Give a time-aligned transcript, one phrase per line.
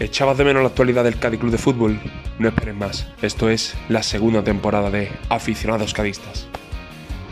[0.00, 2.00] ¿Echabas de menos la actualidad del Cádiz Club de Fútbol?
[2.38, 3.08] No esperes más.
[3.20, 6.46] Esto es la segunda temporada de Aficionados Cadistas.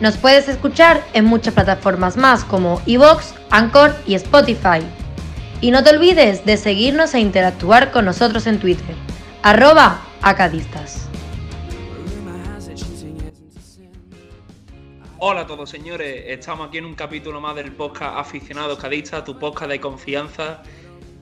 [0.00, 4.80] Nos puedes escuchar en muchas plataformas más como Evox, Anchor y Spotify.
[5.60, 8.96] Y no te olvides de seguirnos e interactuar con nosotros en Twitter.
[9.44, 11.08] Arroba acadistas.
[15.18, 19.38] Hola a todos señores, estamos aquí en un capítulo más del podcast Aficionados Cadistas, tu
[19.38, 20.62] podcast de confianza.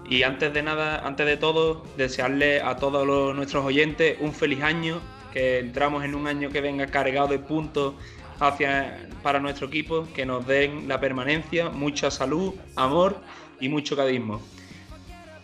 [0.08, 5.00] Y antes de nada, antes de todo, desearle a todos nuestros oyentes un feliz año,
[5.32, 7.94] que entramos en un año que venga cargado de puntos
[8.38, 13.16] hacia, para nuestro equipo, que nos den la permanencia, mucha salud, amor
[13.60, 14.42] y mucho cadismo.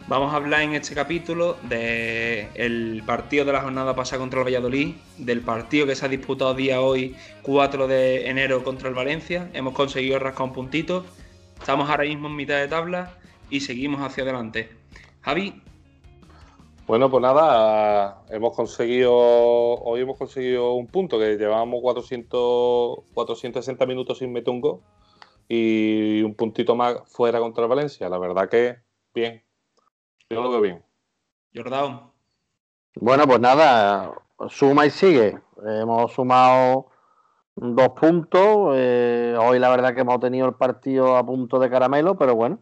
[0.09, 4.95] Vamos a hablar en este capítulo del partido de la jornada pasada contra el Valladolid,
[5.17, 9.49] del partido que se ha disputado día hoy, 4 de enero contra el Valencia.
[9.55, 11.07] Hemos conseguido rascar un puntito.
[11.59, 13.20] Estamos ahora mismo en mitad de tabla
[13.51, 14.71] y seguimos hacia adelante.
[15.23, 15.63] Javi.
[16.87, 24.19] Bueno, pues nada, hemos conseguido, hoy hemos conseguido un punto, que llevábamos 400, 460 minutos
[24.19, 24.81] sin meter un gol
[25.49, 28.09] y un puntito más fuera contra el Valencia.
[28.09, 28.79] La verdad que
[29.15, 29.45] bien,
[30.29, 30.85] yo lo veo bien.
[31.55, 32.11] Jordán.
[32.97, 34.13] Bueno, pues nada,
[34.49, 35.39] suma y sigue.
[35.65, 36.89] Hemos sumado
[37.55, 38.75] dos puntos.
[38.75, 42.59] Eh, hoy la verdad que hemos tenido el partido a punto de caramelo, pero bueno,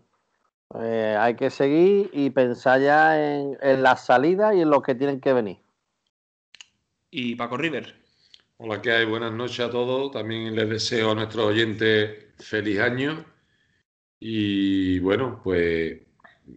[0.74, 4.94] eh, hay que seguir y pensar ya en, en la salida y en lo que
[4.94, 5.58] tienen que venir.
[7.10, 7.94] Y Paco River.
[8.58, 9.06] Hola, ¿qué hay?
[9.06, 10.10] Buenas noches a todos.
[10.12, 13.25] También les deseo a nuestros oyentes feliz año.
[14.20, 16.00] Y bueno, pues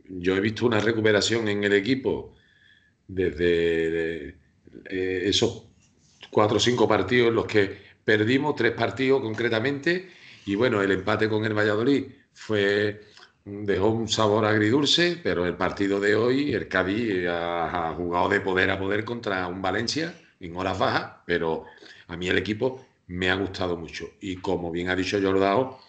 [0.10, 2.36] yo he visto una recuperación en el equipo
[3.08, 4.30] desde
[4.86, 5.66] eh, esos
[6.32, 10.10] cuatro o cinco partidos en los que perdimos, tres partidos concretamente,
[10.46, 13.02] y bueno, el empate con el Valladolid fue
[13.46, 18.70] dejó un sabor agridulce, pero el partido de hoy, el Cádiz ha, jugado de poder
[18.72, 21.66] a poder contra un Valencia en horas bajas, pero
[22.08, 24.10] a mí el equipo me ha gustado mucho.
[24.22, 25.80] Y como bien ha dicho Jordao,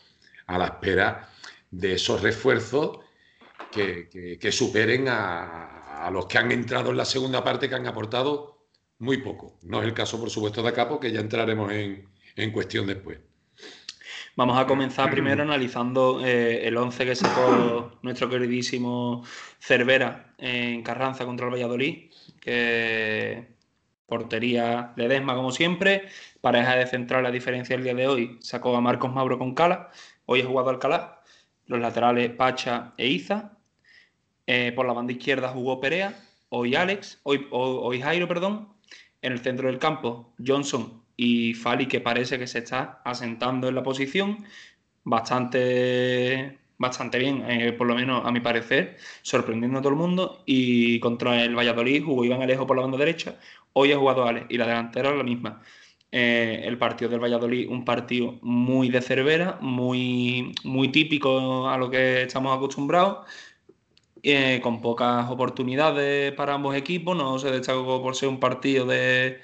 [0.46, 1.28] a la espera
[1.70, 2.98] de esos refuerzos
[3.70, 8.66] que, superen a, a, los que han entrado en la segunda parte, que han aportado
[8.98, 9.58] muy poco.
[9.62, 13.19] No es el caso, por supuesto, de Acapo, que ya entraremos en, en cuestión después.
[14.34, 19.22] Vamos a comenzar primero analizando eh, el 11 que sacó nuestro queridísimo
[19.59, 22.10] Cervera en Carranza contra el Valladolid,
[22.41, 23.47] que
[24.06, 26.09] portería de Desma como siempre,
[26.41, 29.91] pareja de central a diferencia del día de hoy, sacó a Marcos Mauro con Cala,
[30.25, 31.20] hoy ha jugado Alcalá,
[31.66, 33.59] los laterales Pacha e Iza,
[34.47, 36.19] eh, por la banda izquierda jugó Perea,
[36.49, 38.70] hoy Alex, hoy, hoy, hoy Jairo, perdón,
[39.20, 43.74] en el centro del campo Johnson y Fali que parece que se está asentando en
[43.76, 44.44] la posición
[45.04, 50.42] bastante bastante bien, eh, por lo menos a mi parecer, sorprendiendo a todo el mundo.
[50.46, 53.38] Y contra el Valladolid jugó Iván Alejo por la banda derecha,
[53.72, 55.62] hoy ha jugado Alex y la delantera es la misma.
[56.10, 61.88] Eh, el partido del Valladolid, un partido muy de Cervera, muy, muy típico a lo
[61.88, 63.26] que estamos acostumbrados,
[64.24, 69.40] eh, con pocas oportunidades para ambos equipos, no se destacó por ser un partido de,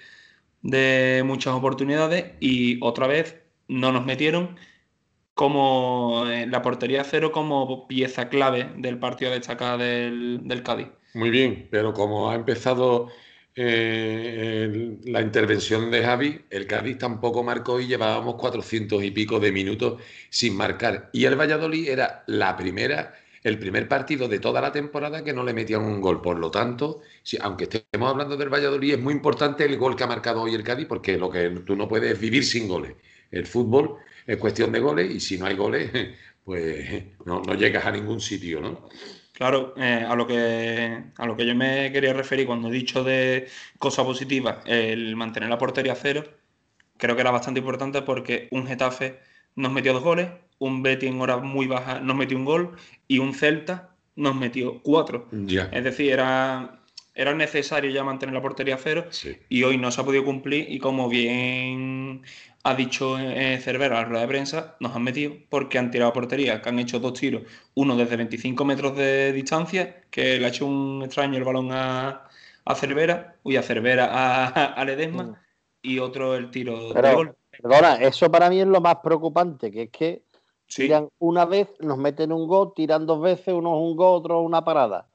[0.62, 3.36] de muchas oportunidades y otra vez
[3.68, 4.56] no nos metieron
[5.34, 10.88] como la portería cero como pieza clave del partido destacada del, del Cádiz.
[11.14, 13.08] Muy bien, pero como ha empezado
[13.60, 19.50] eh, la intervención de Javi, el Cádiz tampoco marcó y llevábamos 400 y pico de
[19.50, 21.10] minutos sin marcar.
[21.12, 25.44] Y el Valladolid era la primera, el primer partido de toda la temporada que no
[25.44, 26.20] le metían un gol.
[26.20, 30.04] Por lo tanto, si, aunque estemos hablando del Valladolid, es muy importante el gol que
[30.04, 32.94] ha marcado hoy el Cádiz, porque lo que tú no puedes vivir sin goles.
[33.30, 35.90] El fútbol es cuestión de goles y si no hay goles,
[36.44, 38.88] pues no, no llegas a ningún sitio, ¿no?
[39.38, 43.04] Claro, eh, a, lo que, a lo que yo me quería referir cuando he dicho
[43.04, 43.46] de
[43.78, 46.24] cosa positiva, el mantener la portería cero,
[46.96, 49.20] creo que era bastante importante porque un Getafe
[49.54, 52.76] nos metió dos goles, un Betty en hora muy baja nos metió un gol
[53.06, 55.28] y un Celta nos metió cuatro.
[55.30, 55.68] Ya.
[55.72, 56.80] Es decir, era,
[57.14, 59.36] era necesario ya mantener la portería cero Sí.
[59.48, 62.22] y hoy no se ha podido cumplir y como bien
[62.64, 66.10] ha dicho eh, Cervera en la rueda de prensa, nos han metido porque han tirado
[66.10, 67.42] a portería, que han hecho dos tiros,
[67.74, 72.28] uno desde 25 metros de distancia, que le ha hecho un extraño el balón a,
[72.64, 75.34] a Cervera, uy, a Cervera, a, a Ledesma, Mm.
[75.82, 77.36] y otro el tiro de gol.
[77.50, 80.22] perdona, eso para mí es lo más preocupante, que es que
[80.68, 84.18] Sí, tiran una vez, nos meten un gol, tiran dos veces, uno es un gol,
[84.20, 85.08] otro una parada.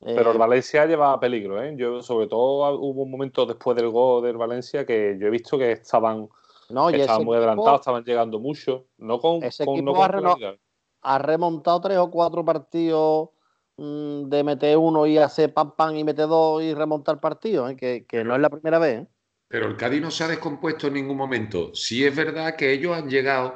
[0.00, 1.74] Pero el Eh, Valencia llevaba peligro, ¿eh?
[1.76, 5.56] Yo, sobre todo, hubo un momento después del gol del Valencia que yo he visto
[5.58, 6.28] que estaban,
[6.68, 8.86] no, que estaban muy equipo adelantados, estaban llegando mucho.
[8.98, 10.58] No con, ese con- no equipo con ha reno- claridad.
[11.02, 13.30] ha remontado tres o cuatro partidos
[13.76, 17.76] mm, de meter uno y hacer pam pam y meter dos y remontar partido, ¿eh?
[17.76, 19.02] que, que no es la primera vez.
[19.02, 19.06] ¿eh?
[19.48, 21.74] Pero el Cádiz no se ha descompuesto en ningún momento.
[21.74, 23.54] Sí es verdad que ellos han llegado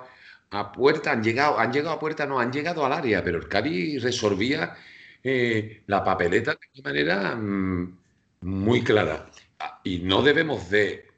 [0.51, 3.49] a puerta, han llegado, han llegado a puerta, no, han llegado al área, pero el
[3.49, 4.77] Cádiz resolvía
[5.23, 7.99] eh, la papeleta de una manera mm,
[8.43, 9.31] muy clara.
[9.59, 11.11] Ah, y no debemos de,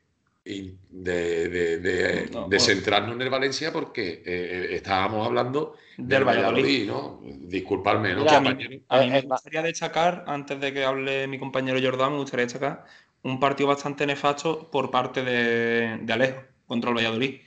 [0.44, 7.20] de, centrarnos en el Valencia porque eh, estábamos hablando del, Valladolid, ¿no?
[7.22, 8.28] Disculpadme, ¿no?
[8.28, 12.84] a mí, me gustaría destacar, antes de que hable mi compañero Jordán, me gustaría destacar
[13.22, 17.40] un partido bastante nefasto por parte de, Alejo contra el Valladolid.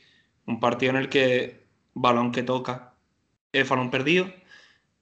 [0.47, 1.64] Un partido en el que
[1.95, 2.93] balón que toca
[3.51, 4.27] es balón perdido,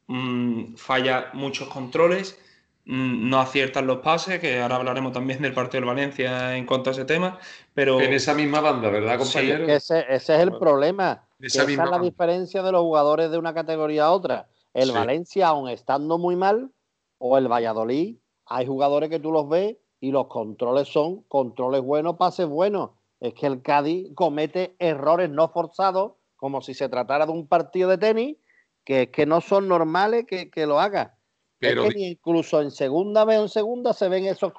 [0.08, 2.40] mm, falla muchos controles,
[2.86, 6.92] mm, no aciertan los pases, que ahora hablaremos también del partido del Valencia en cuanto
[6.92, 7.40] a ese tema,
[7.74, 8.00] pero...
[8.00, 9.68] En esa misma banda, ¿verdad, compañero?
[9.68, 11.28] ese, es el problema.
[11.40, 14.48] Esa, es la diferencia de los jugadores de una categoría a otra.
[14.74, 16.72] El Valencia, aun estando muy mal,
[17.18, 22.18] o el Valladolid, hay jugadores que tú los ves y los controles son controles buenos,
[22.18, 22.92] pases buenos.
[23.20, 26.14] Es que el Cádiz comete errores no forzados,
[26.44, 28.36] como si se tratara de un partido de tenis,
[28.84, 31.18] que es que no son normales que, lo haga.
[31.58, 34.52] Pero, es que incluso en segunda vez o en segunda se ven esos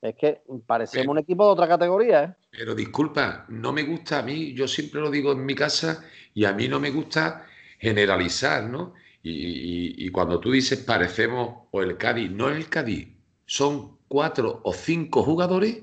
[0.00, 2.24] es que parecemos un equipo de otra categoría.
[2.24, 2.34] ¿eh?
[2.52, 6.02] Pero disculpa, no me gusta a mí, yo siempre lo digo en mi casa,
[6.32, 7.44] y a mí no me gusta
[7.78, 8.94] generalizar, ¿no?
[9.22, 13.08] Y, y cuando tú dices parecemos o el Cádiz, no es el Cádiz,
[13.44, 15.82] son cuatro o cinco jugadores,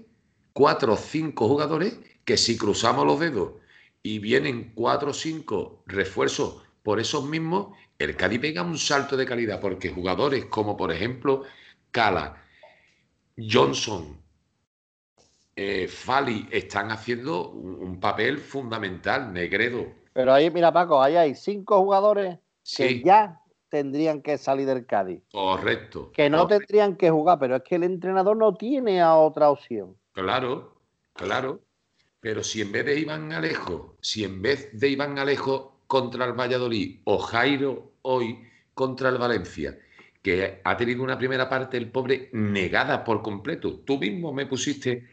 [0.52, 3.52] cuatro o cinco jugadores que si cruzamos los dedos
[4.08, 9.26] y vienen cuatro o cinco refuerzos por esos mismos, el Cádiz pega un salto de
[9.26, 11.44] calidad porque jugadores como por ejemplo
[11.92, 12.42] Cala,
[13.38, 14.18] Johnson,
[15.58, 19.88] eh, Fali están haciendo un, papel fundamental, Negredo.
[20.14, 22.40] Pero ahí, mira Paco, ahí hay cinco jugadores
[22.78, 25.22] que ya tendrían que salir del Cádiz.
[25.34, 26.12] Correcto.
[26.14, 29.98] Que no tendrían que jugar, pero es que el entrenador no tiene a otra opción.
[30.14, 30.76] Claro,
[31.14, 31.67] claro.
[32.28, 36.34] Pero si en vez de Iván Alejo, si en vez de Iván Alejo contra el
[36.34, 38.38] Valladolid o Jairo hoy
[38.74, 39.80] contra el Valencia,
[40.22, 43.80] que ha tenido una primera parte el pobre negada por completo.
[43.86, 45.08] Tú mismo me pusiste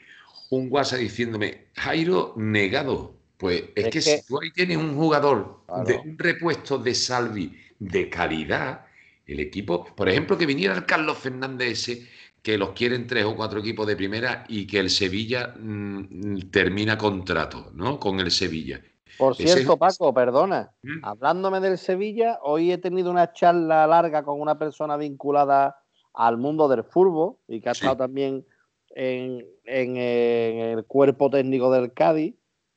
[0.50, 3.14] un WhatsApp diciéndome, Jairo negado.
[3.36, 8.10] Pues es, que, si tú ahí tienes un jugador de un repuesto de Salvi de
[8.10, 8.86] calidad,
[9.24, 12.08] el equipo, por ejemplo, que viniera el Carlos Fernández ese,
[12.44, 16.98] que los quieren tres o cuatro equipos de primera y que el Sevilla mm, termina
[16.98, 17.98] contrato, ¿no?
[17.98, 18.82] Con el Sevilla.
[19.16, 21.04] Por cierto, Paco, perdona, ¿Mm?
[21.04, 25.78] hablándome del Sevilla, hoy he tenido una charla larga con una persona vinculada
[26.12, 28.44] al mundo del fútbol y que ha estado también
[28.90, 32.34] en, en, el cuerpo técnico del Cádiz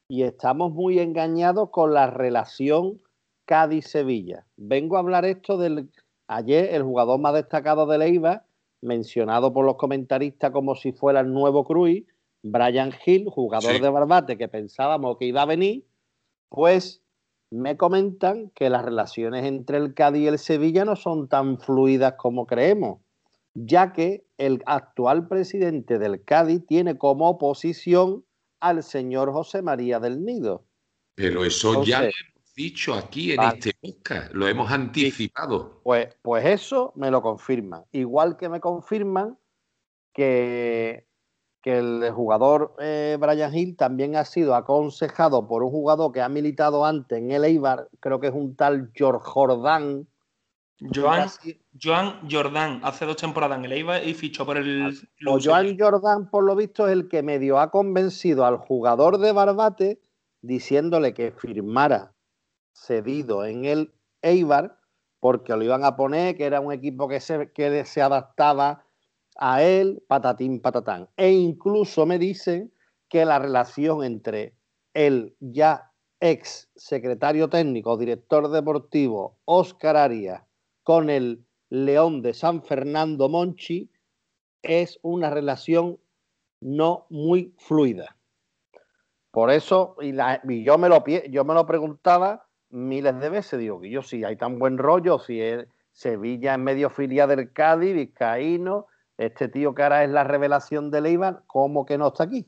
[0.07, 3.01] y estamos muy engañados con la relación
[3.45, 4.45] Cádiz-Sevilla.
[4.55, 5.89] Vengo a hablar esto del
[6.27, 8.46] ayer el jugador más destacado de Leiva,
[8.81, 12.03] mencionado por los comentaristas como si fuera el nuevo Cruz,
[12.44, 15.85] Brian Hill, jugador de Barbate que pensábamos que iba a venir,
[16.50, 17.01] pues
[17.50, 22.13] me comentan que las relaciones entre el Cádiz y el Sevilla no son tan fluidas
[22.18, 23.00] como creemos,
[23.53, 28.25] ya que el actual presidente del Cádiz tiene como oposición
[28.59, 30.65] al señor José María del Nido.
[31.15, 32.09] Pero eso ya
[32.57, 35.80] dicho aquí en este podcast, lo hemos anticipado.
[35.83, 37.84] Pues, pues eso me lo confirman.
[37.91, 39.38] Igual que me confirman
[40.12, 41.05] que,
[41.62, 46.29] que el jugador eh, Brian Hill también ha sido aconsejado por un jugador que ha
[46.29, 50.08] militado antes en el Eibar, creo que es un tal George Jordán.
[50.79, 51.27] Joan,
[51.79, 54.98] Joan Jordán, hace dos temporadas en el Eibar y fichó por el...
[55.27, 59.31] O Joan Jordán, por lo visto, es el que medio ha convencido al jugador de
[59.31, 60.01] Barbate
[60.41, 62.16] diciéndole que firmara
[62.77, 64.77] cedido en el Eibar
[65.19, 68.86] porque lo iban a poner, que era un equipo que se, que se adaptaba
[69.38, 71.10] a él, patatín, patatán.
[71.17, 72.72] E incluso me dicen
[73.10, 74.55] que la relación entre
[74.93, 80.43] el ya ex secretario técnico, director deportivo, Oscar Arias,
[80.84, 83.91] con el León de San Fernando Monchi,
[84.62, 86.00] es una relación
[86.60, 88.17] no muy fluida.
[89.31, 90.13] Por eso, y,
[90.63, 92.47] yo, me lo, yo me lo preguntaba
[92.77, 93.60] miles de veces.
[93.60, 97.51] Digo que yo si hay tan buen rollo, si es Sevilla en medio filia del
[97.51, 102.25] Cádiz, Vizcaíno, este tío que ahora es la revelación de Leibar, ¿cómo que no está
[102.25, 102.48] aquí?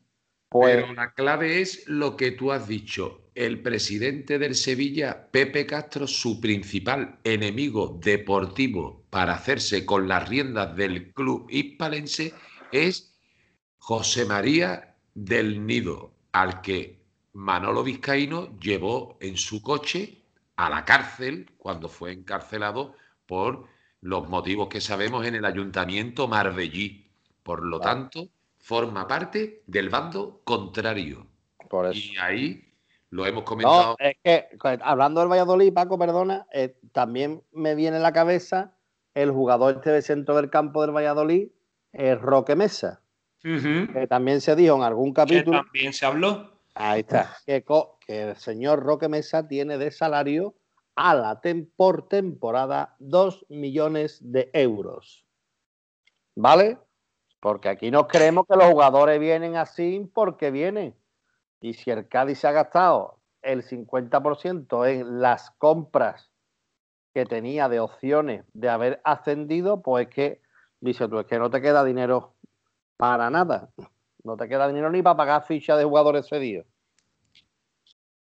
[0.50, 0.76] Pues...
[0.76, 3.22] Pero la clave es lo que tú has dicho.
[3.34, 10.76] El presidente del Sevilla, Pepe Castro, su principal enemigo deportivo para hacerse con las riendas
[10.76, 12.34] del club hispalense
[12.72, 13.16] es
[13.78, 17.00] José María del Nido, al que
[17.34, 20.19] Manolo Vizcaíno llevó en su coche
[20.60, 22.94] a la cárcel cuando fue encarcelado
[23.26, 23.64] por
[24.02, 27.10] los motivos que sabemos en el ayuntamiento marbellí.
[27.44, 31.26] Por lo tanto, forma parte del bando contrario.
[31.70, 31.98] Por eso.
[31.98, 32.74] Y ahí
[33.10, 33.96] lo hemos comentado.
[33.98, 34.48] No, es que
[34.82, 38.76] hablando del Valladolid, Paco, perdona, eh, también me viene a la cabeza
[39.14, 41.48] el jugador este de centro del campo del Valladolid,
[41.94, 43.02] el Roque Mesa,
[43.42, 45.64] que también se dijo en algún Que capítulo.
[45.64, 46.59] también se habló.
[46.82, 47.36] Ahí está.
[47.46, 47.62] Que,
[48.08, 50.56] el señor Roque Mesa tiene de salario
[50.96, 55.26] a la tem- por temporada 2 millones de euros.
[56.36, 56.78] ¿Vale?
[57.42, 60.96] Porque aquí nos creemos que los jugadores vienen así porque vienen.
[61.60, 66.32] Y si el Cádiz se ha gastado el 50% en las compras
[67.14, 70.42] que tenía de opciones de haber ascendido, pues es que,
[70.80, 72.36] dice tú, es que no te queda dinero
[72.96, 73.70] para nada.
[74.24, 76.66] No te queda dinero ni para pagar fichas de jugadores cedidos.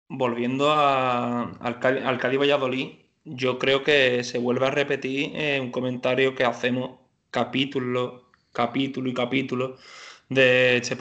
[0.10, 2.89] Volviendo al, Cali, al Cádiz Valladolid,
[3.25, 7.00] yo creo que se vuelve a repetir eh, un comentario que hacemos
[7.30, 9.78] capítulo, capítulo y capítulo
[10.30, 10.98] de este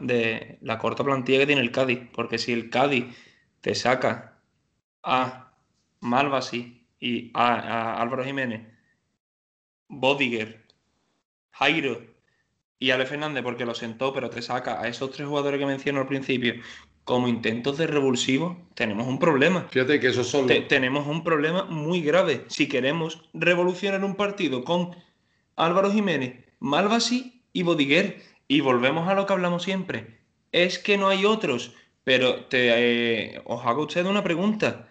[0.00, 2.00] de la corta plantilla que tiene el Cádiz.
[2.12, 3.06] Porque si el Cádiz
[3.62, 4.38] te saca
[5.02, 5.52] a
[6.00, 8.66] Malvasi y a, a Álvaro Jiménez,
[9.88, 10.66] Bodiger,
[11.52, 12.02] Jairo
[12.78, 16.00] y Ale Fernández, porque lo sentó, pero te saca a esos tres jugadores que menciono
[16.00, 16.54] al principio
[17.10, 19.66] como intentos de revulsivo, tenemos un problema.
[19.70, 22.44] Fíjate que esos son Te- tenemos un problema muy grave.
[22.48, 24.96] Si queremos revolucionar un partido con
[25.56, 30.20] Álvaro Jiménez, Malvasi y Bodiguer, y volvemos a lo que hablamos siempre,
[30.52, 31.74] es que no hay otros.
[32.04, 32.70] Pero te,
[33.34, 34.88] eh, os hago a usted una pregunta.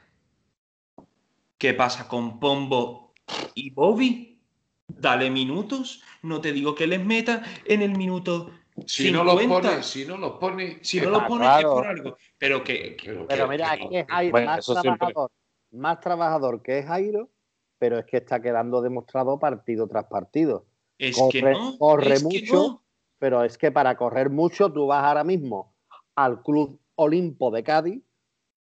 [1.57, 3.13] ¿Qué pasa con Pombo
[3.55, 4.39] y Bobby?
[4.87, 6.01] Dale minutos.
[6.21, 8.51] No te digo que les meta en el minuto
[8.87, 9.69] Si no los 50.
[9.69, 11.69] pone, si no los pone, Si no lo pones claro.
[11.69, 12.17] es por algo.
[12.37, 14.83] Pero que, que- Pero, que- mira, que- aquí es Jairo, Bueno, más siempre.
[14.97, 15.31] trabajador,
[15.71, 17.29] más trabajador que es Jairo,
[17.77, 20.65] pero es que está quedando demostrado partido tras partido.
[20.97, 21.77] es corre- que no.
[21.77, 22.53] corre es que mucho.
[22.55, 22.83] no.
[23.19, 25.73] Pero es que para correr mucho, tú vas ahora mismo
[26.15, 28.03] al Club Olimpo de Cádiz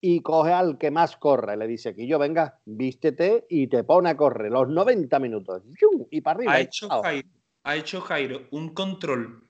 [0.00, 1.56] y coge al que más corre.
[1.56, 5.62] Le dice que yo venga, vístete y te pone a correr los 90 minutos.
[5.80, 6.06] ¡Yum!
[6.10, 6.52] Y para arriba.
[6.54, 6.88] ha hecho.
[6.88, 7.28] Jairo,
[7.64, 9.43] ha hecho Jairo un control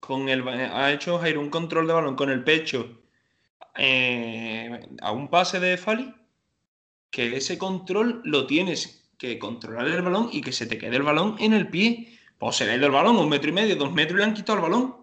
[0.00, 3.00] con el ha hecho Jairo un control de balón con el pecho
[3.76, 6.12] eh, a un pase de Fali
[7.10, 11.02] que ese control lo tienes que controlar el balón y que se te quede el
[11.02, 12.18] balón en el pie.
[12.38, 14.24] Pues se le ha ido el balón un metro y medio dos metros y le
[14.24, 14.99] han quitado el balón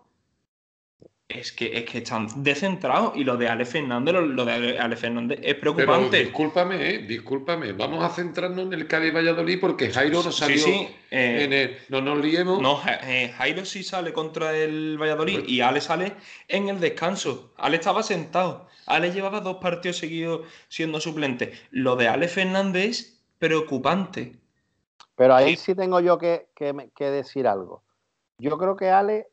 [1.29, 4.96] es que, es que están descentrados y lo de Ale Fernández lo, lo de Ale-
[4.96, 7.74] Fernández es Pero preocupante discúlpame, eh, discúlpame.
[7.74, 11.53] Vamos a centrarnos en el Cádiz Valladolid porque Jairo no sí salió sí eh, en
[11.53, 11.77] el.
[11.89, 12.62] No nos liemos.
[12.62, 16.13] No, eh, Jairo sí sale contra el Valladolid y Ale sale
[16.48, 17.53] en el descanso.
[17.57, 18.67] Ale estaba sentado.
[18.86, 21.51] Ale llevaba dos partidos seguidos siendo suplente.
[21.72, 24.36] Lo de Ale Fernández es preocupante.
[25.17, 25.63] Pero ahí Sí.
[25.65, 27.84] sí tengo yo que, que decir algo.
[28.39, 29.27] Yo creo que Ale,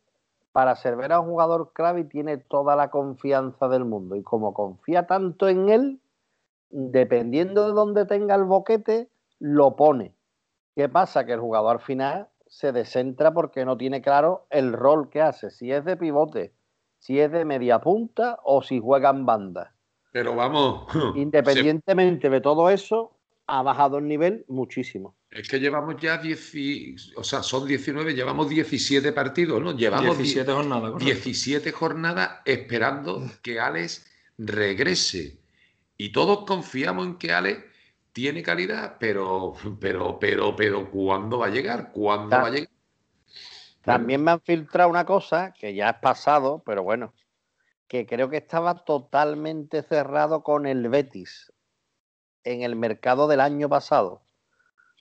[0.55, 4.15] para ser ver a un jugador clave, tiene toda la confianza del mundo.
[4.15, 6.01] Y como confía tanto en él,
[6.71, 10.15] dependiendo de dónde tenga el boquete, lo pone.
[10.77, 11.27] ¿Qué pasa?
[11.27, 15.51] Que el jugador al final se descentra porque no tiene claro el rol que hace.
[15.51, 16.55] Si es de pivote,
[17.01, 19.75] si es de media punta o si juega en banda.
[20.13, 20.87] Pero vamos.
[21.17, 23.14] Independientemente de todo eso,
[23.47, 25.17] ha bajado el nivel muchísimo.
[25.31, 26.55] Es que llevamos ya 10.
[26.55, 29.73] y- O sea, son 19, llevamos 17 partidos, ¿no?
[29.77, 30.93] Llevamos 17 jornadas.
[30.93, 31.05] correcto.
[31.05, 34.07] 17 jornadas esperando que Alex
[34.39, 35.39] regrese.
[35.97, 37.65] Y todos confiamos en que Alex
[38.13, 41.91] tiene calidad, pero, pero, pero, pero, ¿cuándo va a llegar?
[41.93, 42.69] ¿Cuándo Ta- va a llegar?
[43.83, 47.13] También me han filtrado una cosa que ya es pasado, pero bueno,
[47.87, 51.53] que creo que estaba totalmente cerrado con el Betis
[52.45, 54.23] en el mercado del año pasado.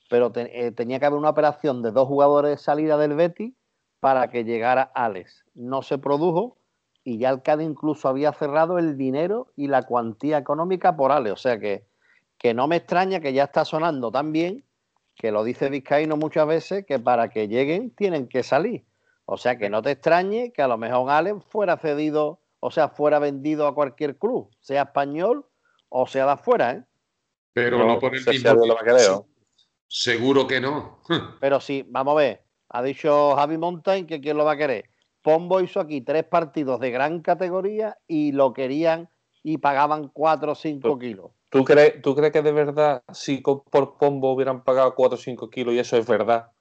[0.10, 3.54] Pero eh, tenía que haber una operación de dos jugadores de salida del Betis
[4.00, 5.46] para que llegara Alex.
[5.54, 6.58] No se produjo
[7.04, 11.34] y ya el Cádiz incluso había cerrado el dinero y la cuantía económica por Alex.
[11.34, 11.86] O sea que,
[12.38, 14.64] que no me extraña que ya está sonando tan bien
[15.16, 18.84] que lo dice Vizcaíno muchas veces, que para que lleguen tienen que salir.
[19.26, 22.90] O sea, que no te extrañe que a lo mejor Allen fuera cedido, o sea,
[22.90, 25.46] fuera vendido a cualquier club, sea español
[25.96, 26.84] o sea de afuera, ¿eh?
[27.54, 29.28] Pero No, no, por el mismo lo va a querer, ¿no?
[29.88, 31.00] Seguro que no.
[31.40, 34.90] Pero sí, vamos a ver, ha dicho Javi Montañ que quién lo va a querer.
[35.22, 39.10] Pombo hizo aquí tres partidos de gran categoría y lo querían
[39.44, 41.32] y pagaban cuatro o cinco kilos.
[41.50, 45.52] ¿Tú crees, ¿Tú crees que de verdad, si por Pombo hubieran pagado 4 o 5
[45.52, 46.52] kilos y eso es verdad,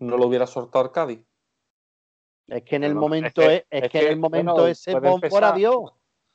[0.00, 1.24] no lo hubiera soltado Arcadi?
[2.48, 5.92] Es que en el momento, es que- que en que, el ese Pombo era Dios.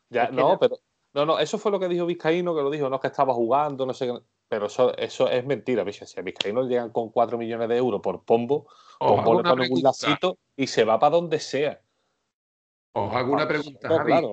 [0.09, 0.77] Ya, Es que no, no- pero.
[1.13, 3.33] No, no, eso fue lo que dijo Vizcaíno, que lo dijo, no, es que estaba
[3.33, 4.19] jugando, no sé qué.
[4.47, 6.05] pero eso, eso es mentira, bicho.
[6.05, 8.67] Si a Vizcaíno llegan con 4 millones de euros por Pombo,
[8.99, 11.81] Pombo le pone un lacito y se va para donde sea.
[12.93, 14.27] Os hago una pregunta, Javi.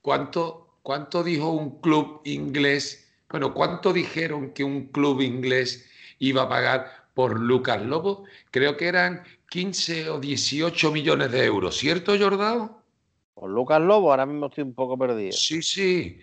[0.00, 3.12] ¿Cuánto, ¿Cuánto dijo un club inglés?
[3.28, 8.24] Bueno, ¿cuánto dijeron que un club inglés iba a pagar por Lucas Lobo?
[8.50, 12.77] Creo que eran 15 o 18 millones de euros, ¿cierto, Jordao?
[13.38, 15.30] Por Lucas Lobo, ahora mismo estoy un poco perdido.
[15.30, 16.20] Sí, sí.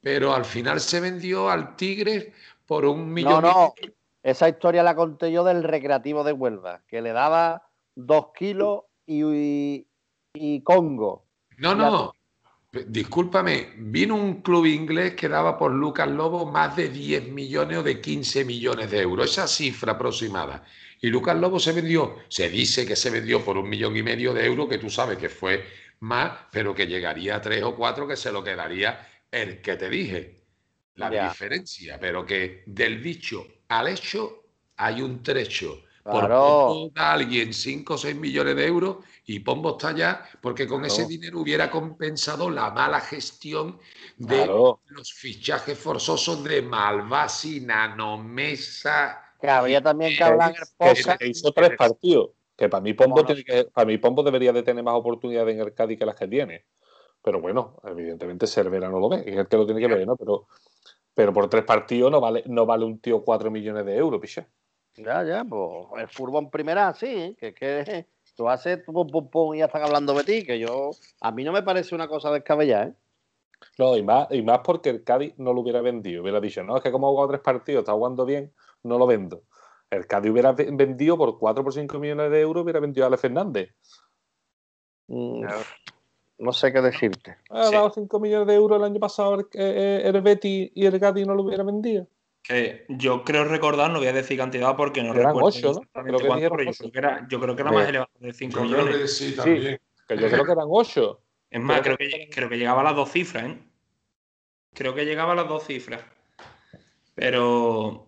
[0.00, 2.32] Pero al final se vendió al Tigre
[2.66, 3.42] por un millón.
[3.42, 3.74] No, no,
[4.20, 9.86] esa historia la conté yo del Recreativo de Huelva, que le daba dos kilos y,
[10.34, 11.26] y, Congo.
[11.58, 12.12] No, no,
[12.72, 17.82] discúlpame, vino un club inglés que daba por Lucas Lobo más de 10 millones o
[17.84, 20.64] de 15 millones de euros, esa cifra aproximada.
[21.00, 24.34] Y Lucas Lobo se vendió, se dice que se vendió por un millón y medio
[24.34, 28.06] de euros, que tú sabes que fue más, pero que llegaría a tres o cuatro,
[28.06, 30.44] que se lo quedaría el que te dije
[30.96, 34.44] la diferencia, pero que del dicho al hecho
[34.76, 35.82] hay un trecho.
[36.04, 40.66] Por poco da alguien 5 o 6 millones de euros y Pombo está allá porque
[40.66, 43.80] con ese dinero hubiera compensado la mala gestión
[44.18, 49.32] de los fichajes forzosos de Malvasi, Nanomesa.
[49.40, 50.54] Que habría también que hablar
[51.18, 52.32] que, hizo tres partidos.
[52.56, 53.24] Que para mí Pombo,
[53.72, 56.64] para mí Pombo debería de tener más oportunidades en el Cádiz que las que tiene.
[57.22, 60.16] Pero bueno, evidentemente Cervera no lo ve, es el que lo tiene que ver, ¿no?
[60.16, 60.46] Pero
[61.14, 64.46] pero por tres partidos no vale, no vale un tío cuatro millones de euros, picha.
[64.96, 67.36] Ya, ya, pues el fútbol en primera sí, ¿eh?
[67.38, 68.06] que, que
[68.36, 71.44] tú haces pum, pum, pum y ya están hablando de ti, que yo, a mí
[71.44, 72.94] no me parece una cosa descabellada, ¿eh?
[73.78, 76.76] No, y más, y más porque el Cádiz no lo hubiera vendido, hubiera dicho, no,
[76.76, 79.42] es que como ha jugado tres partidos, está jugando bien, no lo vendo.
[79.94, 83.16] El Cádiz hubiera vendido por 4 por 5 millones de euros, hubiera vendido a Ale
[83.16, 83.74] Fernández.
[85.08, 85.44] Mm,
[86.38, 87.36] no sé qué decirte.
[87.50, 90.98] Ha dado 5 millones de euros el año pasado el, eh, el, Betty y el
[90.98, 92.06] Gatti no lo hubiera vendido.
[92.42, 96.02] Que yo creo recordar, no voy a decir cantidad porque no eran recuerdo 8, ¿no?
[96.02, 98.32] Creo que cuánto, pero yo creo que era, yo creo que era más elevado de
[98.32, 98.96] 5 millones.
[98.96, 99.80] Que sí, también.
[100.08, 101.20] que yo creo que eran 8.
[101.50, 103.58] Es más, creo que, creo que llegaba a las dos cifras, ¿eh?
[104.74, 106.02] Creo que llegaba a las dos cifras.
[107.14, 108.03] Pero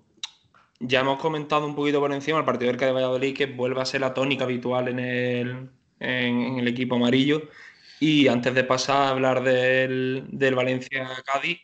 [0.80, 3.84] ya hemos comentado un poquito por encima el partido del de Valladolid que vuelve a
[3.84, 5.68] ser la tónica habitual en el,
[6.00, 7.48] en el equipo amarillo
[8.00, 11.58] y antes de pasar a hablar del, Valencia-Cádiz.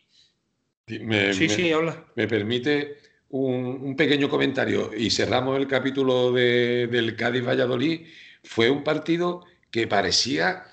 [0.87, 2.05] sí, sí, habla.
[2.15, 2.97] Me permite
[3.29, 8.07] un, pequeño comentario y cerramos el capítulo del Cádiz-Valladolid.
[8.43, 10.65] Fue un partido que parecía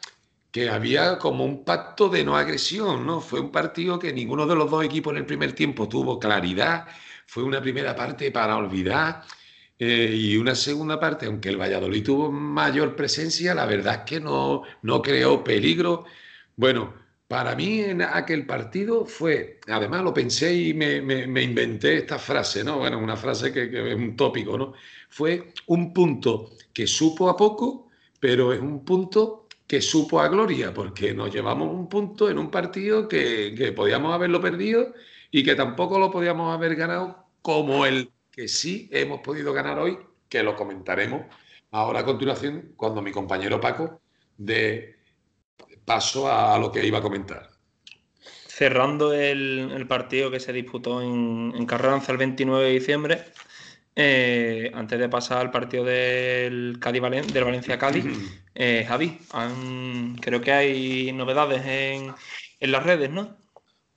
[0.50, 3.20] que había como un pacto de no agresión, ¿no?
[3.20, 6.88] Fue un partido que ninguno de los dos equipos en el primer tiempo tuvo claridad.
[7.30, 9.22] Fue una primera parte para olvidar
[9.78, 14.18] eh, y una segunda parte, aunque el Valladolid tuvo mayor presencia, la verdad es que
[14.18, 16.06] no, no creó peligro.
[16.56, 16.92] Bueno,
[17.28, 20.96] para mí en aquel partido fue, además lo pensé y me,
[21.40, 22.78] inventé esta frase, ¿no?
[22.78, 24.72] Bueno, una frase que, es un tópico, ¿no?
[25.08, 30.74] Fue un punto que supo a poco, pero es un punto que supo a gloria,
[30.74, 34.92] porque nos llevamos un punto en un partido que, que podíamos haberlo perdido
[35.30, 39.98] y que tampoco lo podíamos haber ganado como el que sí hemos podido ganar hoy,
[40.28, 41.22] que lo comentaremos
[41.70, 44.00] ahora a continuación cuando mi compañero Paco
[44.36, 44.96] dé
[45.84, 47.50] paso a lo que iba a comentar.
[48.46, 53.24] Cerrando el, partido que se disputó en, Carranza el 29 de diciembre,
[53.96, 58.04] eh, antes de pasar al partido del, Cádiz del Valencia-Cádiz,
[58.54, 59.18] eh, Javi,
[60.20, 62.14] creo que hay novedades en,
[62.60, 63.39] en las redes, ¿no?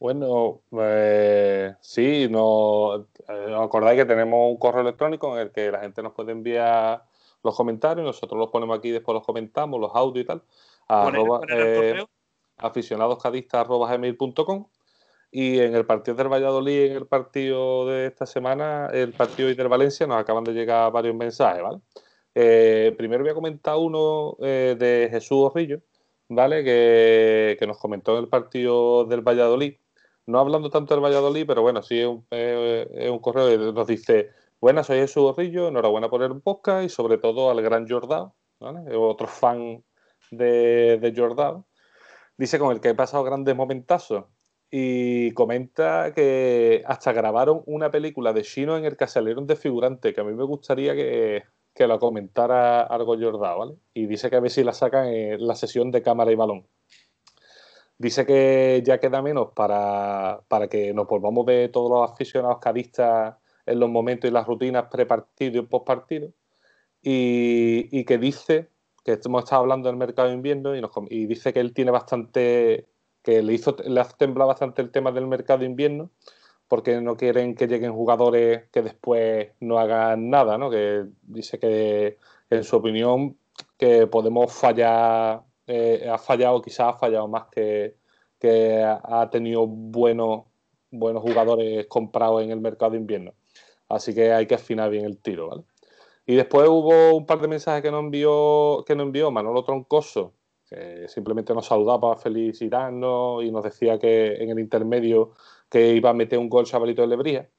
[0.04, 5.80] Bueno, eh, sí, no, eh, acordáis que tenemos un correo electrónico en el que la
[5.80, 7.06] gente nos puede enviar
[7.42, 10.44] los comentarios, nosotros los ponemos aquí, después los comentamos, los audios y tal,
[10.90, 12.04] a arroba, eh,
[12.58, 14.68] aficionadoscadistas.com
[15.32, 19.70] y en el partido del Valladolid, en el partido de esta semana, el partido del
[19.70, 21.80] Valencia, nos acaban de llegar varios mensajes, ¿vale?
[22.36, 25.80] Eh, primero voy a comentar uno de Jesús Orrillo,
[26.28, 26.62] ¿vale?
[26.66, 29.76] Que, que, nos comentó en el partido del Valladolid
[30.26, 34.30] no hablando tanto del Valladolid, pero bueno, sí es un, correo que nos dice,
[34.62, 39.28] buenas, soy Jesús Gorrillo, enhorabuena por el podcast y sobre todo al gran Jordao, otro
[39.28, 39.84] fan
[40.32, 41.66] de, de Jordao.
[42.38, 44.26] Dice con el que he pasado grandes momentazos
[44.72, 50.14] y comenta que hasta grabaron una película de Chino en el que salieron de figurante,
[50.14, 51.44] que a mí me gustaría que,
[51.76, 53.76] que la comentara algo Jordao, ¿vale?
[53.94, 56.68] Y dice que a ver si la sacan en la sesión de cámara y balón.
[57.98, 63.80] Dice que ya queda menos para, que nos volvamos ver todos los aficionados cadistas en
[63.80, 66.30] los momentos y las rutinas prepartido y postpartido.
[67.02, 70.74] Y, y que dice que hemos estado hablando del mercado de invierno
[71.10, 72.88] y, dice que él tiene bastante,
[73.22, 76.10] que le hizo, le hace temblar bastante el tema del mercado de invierno,
[76.68, 80.70] porque no quieren que lleguen jugadores que después no hagan nada, ¿no?
[80.70, 82.18] Que dice que,
[82.50, 83.38] en su opinión,
[83.78, 87.96] que podemos fallar, eh, ha fallado, quizás ha fallado más que,
[88.46, 90.44] ha tenido buenos,
[90.92, 93.34] buenos jugadores comprados en el mercado de invierno.
[93.88, 95.64] Así que hay que afinar bien el tiro, ¿vale?
[96.26, 100.34] Y después hubo un par de mensajes que nos envió, que nos envió Manolo Troncoso,
[100.70, 105.32] que simplemente nos saludaba para felicitarnos y nos decía que en el intermedio
[105.70, 107.50] que iba a meter un gol chavalito de Lebría.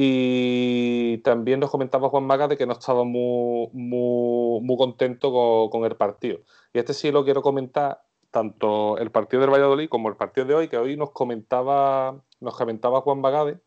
[0.00, 5.32] Y también nos comentaba Juan Maga de que no estaba muy, muy, contento
[5.72, 6.38] con, el partido.
[6.72, 10.54] Y este sí lo quiero comentar, tanto el partido del Valladolid como el partido de
[10.54, 13.58] hoy, que hoy nos comentaba, nos comentaba Juan Magade,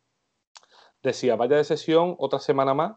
[1.03, 2.95] decía, vaya de sesión otra semana más,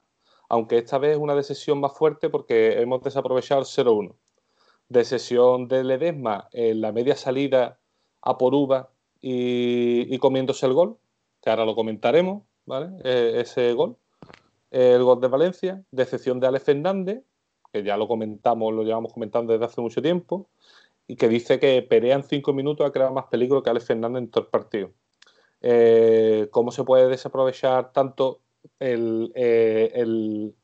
[0.49, 4.15] aunque esta vez es una decisión más fuerte porque hemos desaprovechado el 0-1.
[4.89, 7.81] De sesión de Ledesma en la media salida
[8.23, 10.99] a por uva y, comiéndose el gol,
[11.43, 12.91] que ahora lo comentaremos, ¿vale?
[13.05, 13.97] E, ese gol.
[14.71, 17.23] El gol de Valencia, decepción de Alex Fernández,
[17.73, 20.49] que ya lo comentamos, lo llevamos comentando desde hace mucho tiempo,
[21.07, 24.23] y que dice que Perea en cinco minutos ha creado más peligro que Alex Fernández
[24.23, 24.93] en todo el partido.
[25.61, 28.41] Eh, ¿Cómo se puede desaprovechar tanto
[28.79, 30.55] el, eh, el,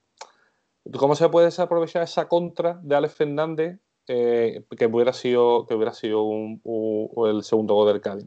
[0.99, 3.79] ¿Cómo se puede desaprovechar esa contra de Alex Fernández
[4.13, 6.27] eh, que hubiera sido, que hubiera sido
[7.29, 8.27] el segundo gol del Cádiz.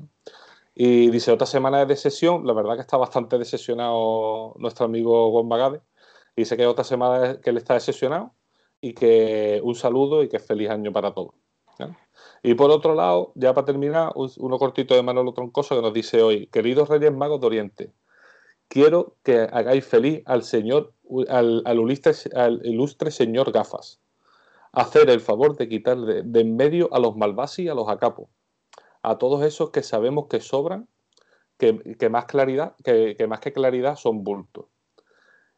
[0.75, 5.49] Y dice, otra semana de sesión, la verdad que está bastante desesionado nuestro amigo Juan
[5.49, 5.81] Bagade.
[6.35, 8.33] Dice que otra semana que él está desesionado
[8.81, 11.35] y que un saludo y que feliz año para todos.
[12.43, 16.21] Y por otro lado, ya para terminar, uno cortito de Manolo Troncoso que nos dice
[16.21, 17.93] hoy, queridos Reyes Magos de Oriente,
[18.67, 20.93] quiero que hagáis feliz al señor,
[21.29, 24.03] al, al ilustre señor Gafas
[24.73, 28.27] hacer el favor de quitar de, en medio a los malvasis y a los acapos,
[29.03, 30.87] a todos esos que sabemos que sobran,
[31.57, 34.65] que, más, claridad, que, más que claridad son bultos.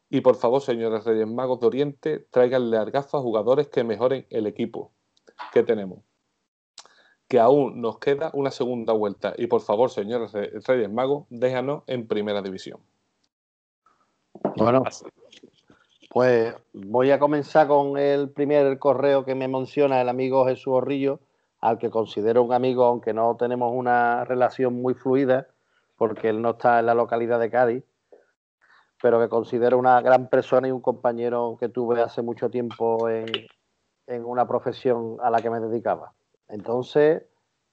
[0.09, 4.45] Y por favor, señores Reyes Magos de Oriente, tráiganle a gafas jugadores que mejoren el
[4.45, 4.91] equipo
[5.51, 5.99] que tenemos.
[7.27, 9.33] Que aún nos queda una segunda vuelta.
[9.37, 12.79] Y por favor, señores Reyes Magos, déjanos en primera división.
[14.57, 14.83] Bueno,
[16.09, 21.19] pues voy a comenzar con el primer correo que me menciona el amigo Jesús Orrillo,
[21.61, 25.47] al que considero un amigo, aunque no tenemos una relación muy fluida,
[25.97, 27.83] porque él no está en la localidad de Cádiz,
[29.01, 33.29] pero que considero una gran persona y un compañero que tuve hace mucho tiempo en,
[34.07, 36.13] una profesión a la que me dedicaba.
[36.47, 37.23] Entonces,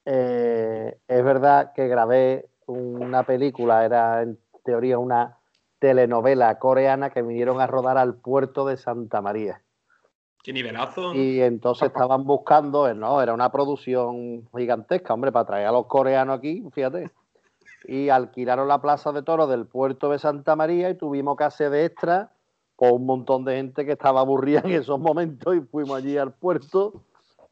[0.04, 5.38] eh, es verdad que grabé una película, era en teoría una
[5.78, 9.62] telenovela coreana que vinieron a rodar al puerto de Santa María.
[10.42, 11.14] ¡Qué nivelazo!
[11.14, 15.86] Y entonces estaban buscando, eh, no, era una producción gigantesca, hombre, para traer a los
[15.86, 17.10] coreanos aquí, fíjate.
[17.84, 21.70] Y alquilaron la plaza de toros del puerto de Santa María y tuvimos que hacer
[21.70, 22.32] de extra
[22.74, 26.32] por un montón de gente que estaba aburrida en esos momentos y fuimos allí al
[26.32, 27.02] puerto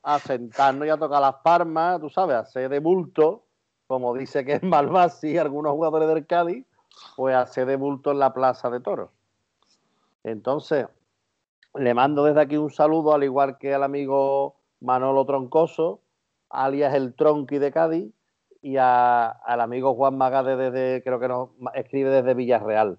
[0.03, 3.45] a sentarnos y a tocar las palmas, tú sabes, a hacer de bulto,
[3.87, 6.65] como dice que es Malvasi, algunos jugadores del Cádiz,
[7.17, 9.11] pues hace de bulto en la Plaza de Toros.
[10.25, 10.87] Entonces,
[11.75, 16.01] le mando desde aquí un saludo, al igual que al amigo Manolo Troncoso,
[16.49, 18.13] alias el Tronqui de Cádiz,
[18.63, 22.99] y al amigo Juan Magade desde, creo que nos escribe desde Villarreal.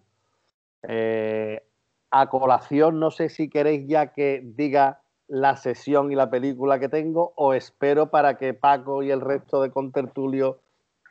[0.84, 1.62] Eh,
[2.10, 6.90] a colación, no sé si queréis ya que diga la sesión y la película que
[6.90, 10.60] tengo, o espero para que Paco y el resto de contertulio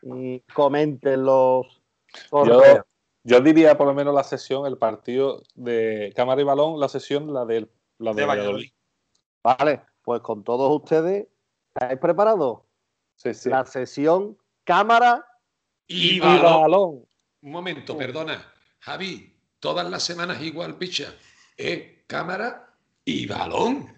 [0.02, 1.80] mm, comenten los,
[2.32, 2.60] yo,
[3.22, 7.44] diría por lo menos la sesión, el partido de cámara y balón, la sesión, la
[7.44, 8.70] del la de, Valladolid.
[9.42, 11.26] Vale, pues con todos ustedes,
[11.74, 12.60] ¿estáis preparados?
[13.16, 13.50] Sí, sí.
[13.50, 15.26] La sesión cámara
[15.86, 17.04] y, balón.
[17.42, 18.52] Un momento, perdona.
[18.80, 21.14] Javi, todas las semanas igual, picha.
[21.56, 22.04] ¿Eh?
[22.06, 23.94] Cámara y balón.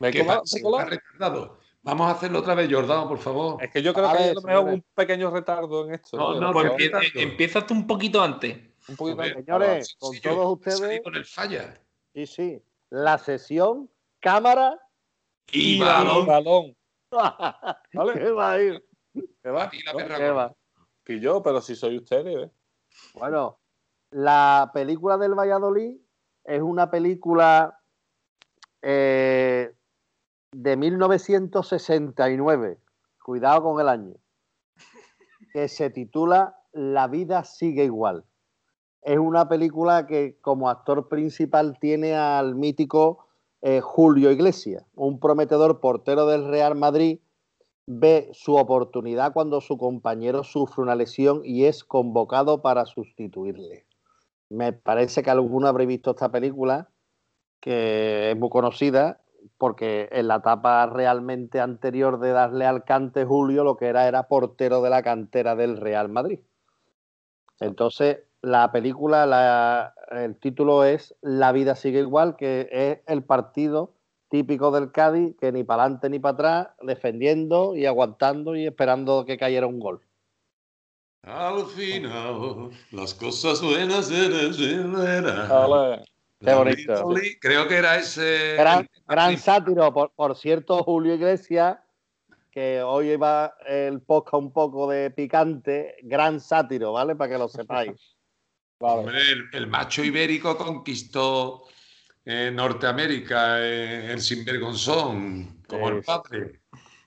[0.00, 1.60] ¿Me ¿Qué retardado?
[1.86, 3.62] Vamos a hacerlo otra vez, Jordano, por favor.
[3.62, 6.16] Es que yo creo que hay un pequeño retardo en esto.
[6.16, 6.72] No, no, pues
[7.14, 8.58] empieza, tú un poquito antes.
[8.88, 9.44] Un poquito antes.
[9.44, 11.00] Señores, con todos ustedes.
[11.04, 11.80] Con el falla.
[12.12, 12.62] Sí, sí.
[12.90, 14.80] La sesión, cámara
[15.52, 16.26] y, balón.
[16.26, 16.76] balón.
[17.92, 18.12] ¿Vale?
[18.14, 18.84] ¿Qué va a ir?
[19.40, 19.70] ¿Qué va?
[19.70, 20.52] ¿Qué va?
[21.04, 22.48] Que yo, pero si soy ustedes.
[22.48, 22.50] ¿eh?
[23.14, 23.60] Bueno,
[24.10, 25.94] la película del Valladolid
[26.42, 27.78] es una película
[28.82, 29.75] eh,
[30.56, 32.78] de 1969,
[33.22, 34.14] cuidado con el año,
[35.52, 38.24] que se titula La vida sigue igual.
[39.02, 43.26] Es una película que como actor principal tiene al mítico
[43.60, 47.20] eh, Julio Iglesias, un prometedor portero del Real Madrid
[47.86, 53.84] ve su oportunidad cuando su compañero sufre una lesión y es convocado para sustituirle.
[54.48, 56.88] Me parece que alguno habréis visto esta película,
[57.60, 59.20] que es muy conocida,
[59.58, 64.28] porque en la etapa realmente anterior de darle al cante Julio, lo que era era
[64.28, 66.40] portero de la cantera del Real Madrid.
[67.60, 73.92] Entonces, la película, el título es La vida sigue igual, que es el partido
[74.28, 79.24] típico del Cádiz, que ni para adelante ni para atrás, defendiendo y aguantando y esperando
[79.24, 80.00] que cayera un gol.
[81.22, 84.28] Al final, las cosas buenas de
[86.46, 87.14] Qué bonito.
[87.40, 88.56] Creo que era ese.
[89.08, 91.78] Gran, sátiro, por, cierto, Julio Iglesias,
[92.52, 97.16] que hoy va el podcast un poco de picante, gran sátiro, ¿vale?
[97.16, 98.16] Para que lo sepáis.
[98.78, 99.18] Hombre,
[99.52, 101.64] el, macho ibérico conquistó
[102.24, 106.60] eh, Norteamérica, eh, el sinvergonzón, como el padre.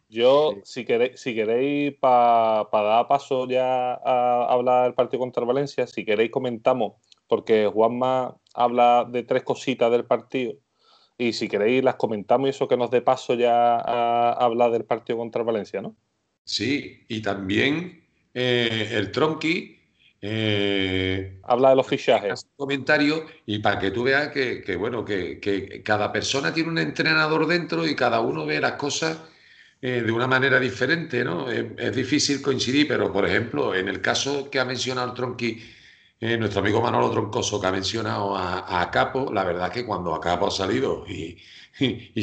[0.10, 5.86] Yo, si queréis, si queréis para dar paso ya a hablar del partido contra Valencia,
[5.86, 6.94] si queréis comentamos,
[7.30, 10.56] porque Juanma habla de tres cositas del partido,
[11.18, 14.84] y si queréis las comentamos y eso que nos dé paso ya a hablar del
[14.84, 15.96] partido contra Valencia, ¿no?
[16.44, 19.80] Sí, y también eh, el Tronqui
[20.22, 22.46] eh, Habla de los fichajes.
[22.58, 27.88] Comentario y para que tú veas que, bueno, que, cada persona tiene un entrenador dentro
[27.88, 29.18] y cada uno ve las cosas
[29.82, 31.50] eh, de una manera diferente, ¿no?
[31.50, 35.64] Es, difícil coincidir, pero por ejemplo, en el caso que ha mencionado el Tronqui,
[36.20, 40.20] eh, nuestro amigo Manolo Troncoso, que ha mencionado a, Capo, la verdad que cuando a
[40.20, 41.38] Capo ha salido y,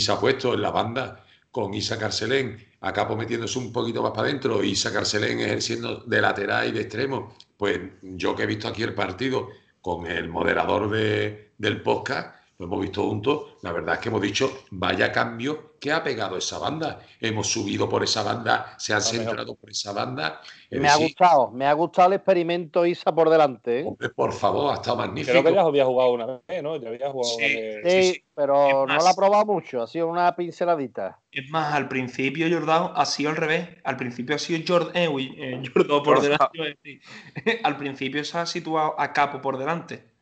[0.01, 4.13] se ha puesto en la banda con Isa Carcelén, a Capo metiéndose un poquito más
[4.13, 8.69] para adentro Isa Carcelén ejerciendo de lateral y de extremo, pues yo que he visto
[8.69, 9.49] aquí el partido
[9.81, 14.23] con el moderador de, del podcast, lo hemos visto juntos, la verdad es que hemos
[14.23, 17.01] dicho, vaya cambio que ha pegado esa banda.
[17.21, 20.41] Hemos subido por esa banda, se han centrado por esa banda.
[20.71, 23.81] me ha gustado, me ha gustado el experimento Isa por delante.
[23.81, 23.97] ¿eh?
[24.15, 25.33] por favor, ha estado magnífico.
[25.33, 26.77] Creo que ya había jugado una vez, ¿no?
[26.77, 31.21] Ya había jugado sí, sí, pero no la ha probado mucho, ha sido una pinceladita.
[31.31, 33.69] Es más, al principio Jordán ha sido al revés.
[33.85, 37.01] Al principio ha sido Jordan, eh, eh por delante.
[37.65, 40.17] al principio se ha situado a Capo por delante.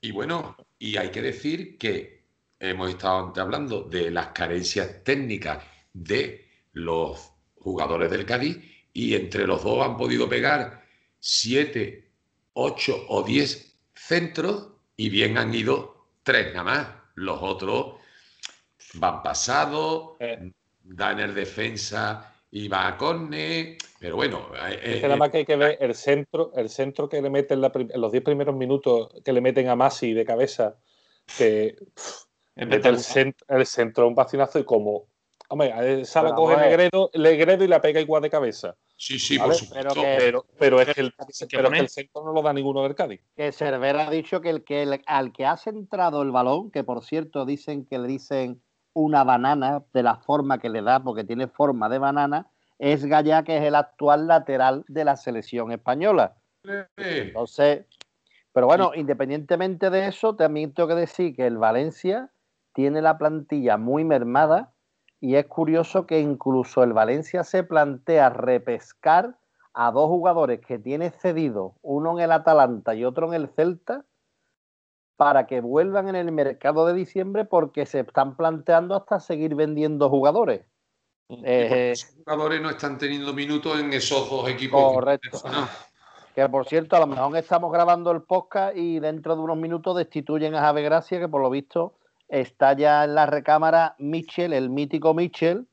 [0.00, 2.24] Y bueno, y hay que decir que
[2.60, 5.62] hemos estado antes hablando de las carencias técnicas
[5.92, 8.58] de los jugadores del Cádiz
[8.92, 10.84] y entre los dos han podido pegar
[11.18, 12.10] siete,
[12.54, 16.88] ocho o diez centros y bien han ido tres nada más.
[17.14, 17.96] Los otros
[18.94, 20.52] van pasados, eh.
[20.82, 24.50] dan el defensa y va a Corne, pero bueno.
[24.68, 27.30] Eh, es que nada más que hay que ver el centro, el centro que le
[27.30, 30.76] meten en, los 10 primeros minutos que le meten a Masi de cabeza,
[31.36, 31.76] que
[32.54, 35.06] mete el, centro, el centro un vacinazo y como.
[35.50, 38.76] Hombre, sabe coger Legredo, Legredo y la pega igual de cabeza.
[38.98, 39.94] Sí, sí, por supuesto.
[39.94, 41.14] Pero, pero, es que el,
[41.50, 43.22] pero el centro no lo da ninguno del Cádiz.
[43.34, 47.02] Que Cervera ha dicho que, el que al que ha centrado el balón, que por
[47.02, 48.60] cierto dicen que le dicen
[48.98, 53.44] una banana de la forma que le da, porque tiene forma de banana, es Gallá,
[53.44, 56.34] que es el actual lateral de la selección española.
[56.96, 57.86] Entonces,
[58.52, 62.30] pero bueno, independientemente de eso, también tengo que decir que el Valencia
[62.72, 64.72] tiene la plantilla muy mermada
[65.20, 69.36] y es curioso que incluso el Valencia se plantea repescar
[69.74, 74.04] a dos jugadores que tiene cedido, uno en el Atalanta y otro en el Celta,
[75.18, 80.08] para que vuelvan en el mercado de diciembre porque se están planteando hasta seguir vendiendo
[80.08, 80.64] jugadores.
[81.28, 84.80] Eh, esos jugadores no están teniendo minutos en esos dos equipos.
[84.94, 85.42] Correcto.
[86.36, 89.96] Que por cierto, a lo mejor estamos grabando el podcast y dentro de unos minutos
[89.96, 94.70] destituyen a Javier Gracia, que por lo visto está ya en la recámara Michel, el
[94.70, 95.66] mítico Michel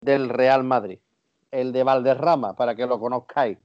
[0.00, 0.98] del Real Madrid,
[1.52, 3.56] el de Valderrama, para que lo conozcáis.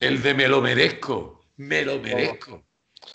[0.00, 2.64] El de me lo merezco, me lo merezco.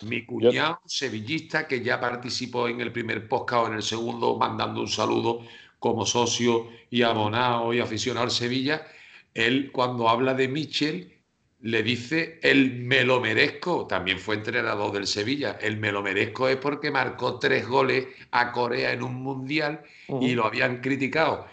[0.01, 4.81] Mi cuñado sevillista, que ya participó en el primer podcast o en el segundo, mandando
[4.81, 5.41] un saludo
[5.79, 8.87] como socio y abonado y aficionado al Sevilla,
[9.33, 11.13] él cuando habla de Michel
[11.61, 16.47] le dice el me lo merezco, también fue entrenador del Sevilla, el me lo merezco
[16.49, 19.81] es porque marcó tres goles a Corea en un mundial
[20.21, 21.47] y lo habían criticado.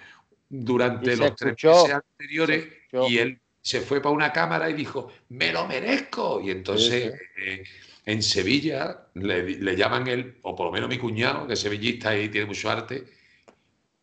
[0.49, 2.67] Durante los tres meses anteriores
[3.09, 6.41] y él se fue para una cámara y dijo, me lo merezco.
[6.41, 7.63] Y entonces eh,
[8.11, 12.29] en Sevilla le, llaman él, o por lo menos mi cuñado, que es sevillista y
[12.29, 13.05] tiene mucho arte,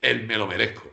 [0.02, 0.90] él me lo merezco.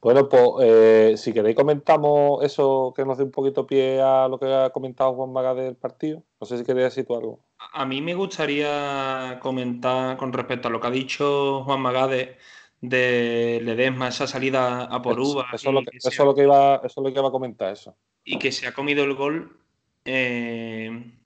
[0.00, 4.38] Bueno, pues eh, si queréis comentamos eso que nos dé un poquito pie a lo
[4.38, 6.22] que ha comentado Juan Maga del partido.
[6.40, 7.40] No sé si queréis decir tú algo.
[7.72, 12.38] A mí me gustaría comentar con respecto a lo que ha dicho Juan Magade
[12.80, 15.46] de Ledesma, esa salida a por Eso, uva.
[15.52, 17.12] eso es lo que, y eso es se ha- lo que iba, eso es lo
[17.12, 17.96] que iba a comentar, eso.
[18.24, 19.58] y que se ha comido el gol.
[20.04, 21.17] eh,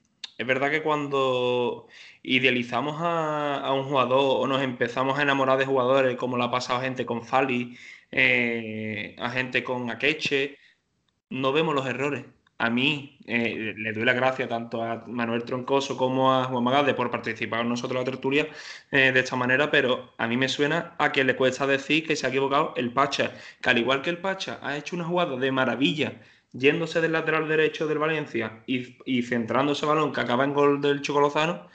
[0.43, 1.89] es verdad que cuando
[2.23, 6.81] idealizamos a, un jugador o nos empezamos a enamorar de jugadores, como le ha pasado
[6.81, 7.77] a gente con Fali,
[8.11, 10.59] eh, a gente con Akeche,
[11.31, 12.25] no vemos los errores.
[12.59, 16.95] A mí eh, le doy la gracia tanto a Manuel Troncoso como a Juan Magalde
[16.95, 18.49] por participar nosotros en la tertulia
[18.91, 22.17] eh, de esta manera, pero a mí me suena a que le cuesta decir que
[22.17, 25.37] se ha equivocado el Pacha, que al igual que el Pacha ha hecho una jugada
[25.37, 26.21] de maravilla
[26.53, 30.81] yéndose del lateral derecho del Valencia y, y centrando ese balón que acaba en gol
[30.81, 31.69] del Chocolozano,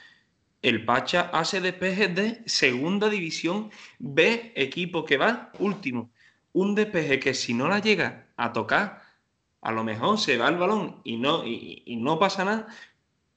[0.61, 6.09] el Pacha hace despejes de segunda división B, equipo que va último.
[6.53, 9.01] Un despeje que si no la llega a tocar,
[9.61, 12.67] a lo mejor se va el balón y no, y, y no pasa nada.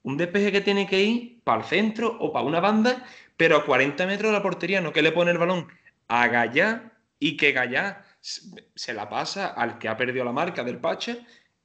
[0.03, 3.05] Un despeje que tiene que ir para el centro o para una banda,
[3.37, 5.68] pero a 40 metros de la portería, no que le pone el balón
[6.09, 10.80] a Gallá y que Gallá se la pasa al que ha perdido la marca del
[10.80, 11.16] Pacha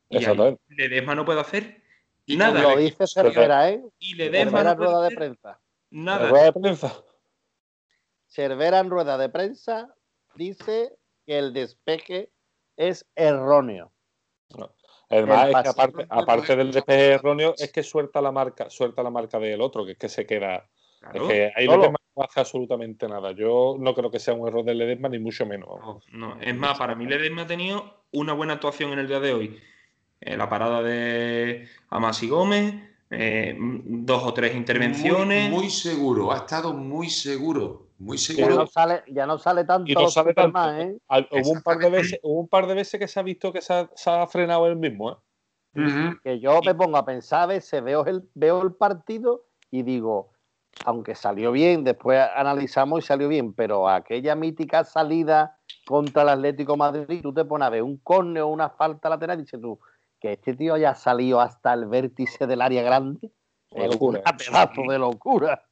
[0.09, 0.19] y.
[0.69, 1.81] Ledesma no puede hacer
[2.25, 2.61] Y nada.
[2.61, 3.83] Lo dice Cervera, ¿eh?
[3.99, 5.59] Y Ledesma Cervera no en puede rueda de prensa.
[5.91, 6.23] nada.
[6.23, 7.03] ¿La rueda de prensa?
[8.27, 9.95] Cervera en rueda de prensa
[10.35, 10.93] dice
[11.25, 12.31] que el despeje
[12.77, 13.91] es erróneo.
[15.09, 19.39] Además, es que aparte del despeje erróneo, es que suelta la marca, suelta la marca
[19.39, 20.69] del otro, que es que se queda.
[21.11, 21.29] Claro.
[21.29, 21.67] Es que ahí.
[21.67, 23.31] Ledesma no hace absolutamente nada.
[23.33, 25.69] Yo no creo que sea un error de Ledesma, ni mucho menos.
[25.79, 26.41] No, no.
[26.41, 29.59] Es más, para mí Ledesma ha tenido una buena actuación en el día de hoy.
[30.21, 32.73] Eh, la parada de Amasi Gómez,
[33.11, 35.49] eh, dos o tres intervenciones.
[35.49, 38.55] Muy, muy seguro, ha estado muy seguro, muy Ya seguro.
[38.55, 40.57] no sale, ya no sale tanto Y no sale tanto.
[40.57, 40.97] Superman, ¿eh?
[41.09, 43.51] Al- hubo, un par de veces, hubo un par de veces que se ha visto
[43.51, 45.11] que se ha, se ha frenado él mismo.
[45.11, 45.15] ¿eh?
[46.23, 50.31] Que yo me pongo a pensar, a veces veo el, veo el partido y digo,
[50.83, 56.73] aunque salió bien, después analizamos y salió bien, pero aquella mítica salida contra el Atlético
[56.73, 59.61] de Madrid, tú te pones a ver un córner o una falta lateral y dices
[59.61, 59.79] tú,
[60.19, 63.31] que este tío haya salido hasta el vértice del área grande,
[63.71, 64.21] es locura.
[64.21, 65.63] una pedazo de locura.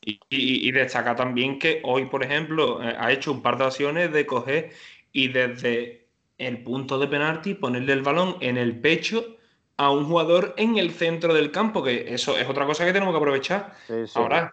[0.00, 3.64] Y, y, y destaca también que hoy, por ejemplo, eh, ha hecho un par de
[3.64, 4.70] acciones de coger
[5.12, 6.06] y desde
[6.38, 9.37] el punto de penalti ponerle el balón en el pecho
[9.78, 13.14] a un jugador en el centro del campo, que eso es otra cosa que tenemos
[13.14, 13.72] que aprovechar.
[13.86, 14.12] Sí, sí.
[14.18, 14.52] Ahora,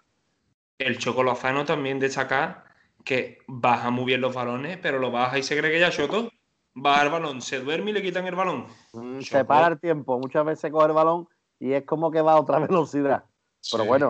[0.78, 2.64] el Choco Lozano también destaca
[3.04, 6.30] que baja muy bien los balones, pero lo baja y se cree que ya shotó.
[6.76, 8.68] Baja el balón, se duerme y le quitan el balón.
[8.94, 11.28] Mm, se para el tiempo, muchas veces coge el balón
[11.60, 13.24] y es como que va a otra velocidad.
[13.72, 13.88] Pero Sí.
[13.88, 14.10] bueno,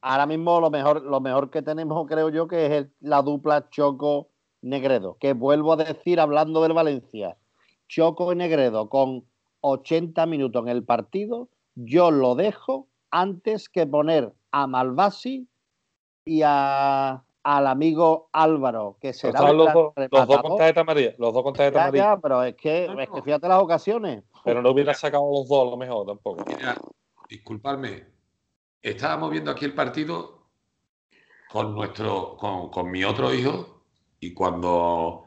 [0.00, 3.68] ahora mismo lo mejor, lo mejor que tenemos, creo yo, que es el- la dupla
[3.70, 4.28] Choco
[4.62, 5.16] Negredo.
[5.18, 7.36] Que vuelvo a decir, hablando del Valencia,
[7.88, 9.24] Choco y Negredo con
[9.66, 15.48] 80 minutos en el partido, yo lo dejo antes que poner a Malvasi
[16.26, 20.80] y a, al amigo Álvaro, que será Estaban el los dos, los dos con tarjeta
[20.82, 21.14] amarilla.
[21.18, 22.04] Los dos con tarjeta Ya, amarilla.
[22.04, 24.22] ya, pero es que, es que fíjate las ocasiones.
[24.44, 26.44] Pero no hubiera sacado los dos a lo mejor tampoco.
[26.46, 26.76] Mira,
[27.30, 28.04] disculpadme,
[28.82, 30.42] estábamos viendo aquí el partido
[31.50, 33.80] con nuestro, con, con mi otro hijo,
[34.20, 35.24] y cuando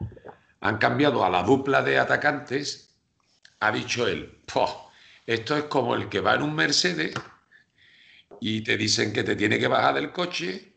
[0.60, 2.87] han cambiado a la dupla de atacantes,
[3.60, 4.90] ha dicho él, "Poh,
[5.26, 7.14] esto es como el que va en un Mercedes
[8.40, 10.74] y te dicen que te tiene que bajar del coche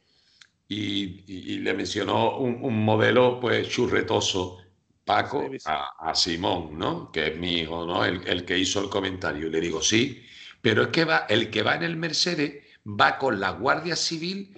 [0.68, 4.60] y, y- y le mencionó un, un modelo pues churretoso,
[5.06, 7.12] Paco, a, a Simón, ¿no?
[7.12, 8.06] Que es mi hijo, ¿no?
[8.06, 9.48] El, el que hizo el comentario.
[9.48, 10.24] Y le digo, sí,
[10.62, 14.58] pero es que va, el que va en el Mercedes va con la Guardia Civil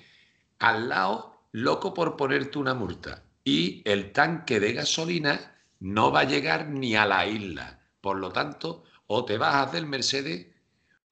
[0.59, 3.23] al lado, loco por ponerte una multa.
[3.45, 7.81] Y el tanque de gasolina no va a llegar ni a la isla.
[8.03, 10.47] Por lo tanto, o te bajas del Mercedes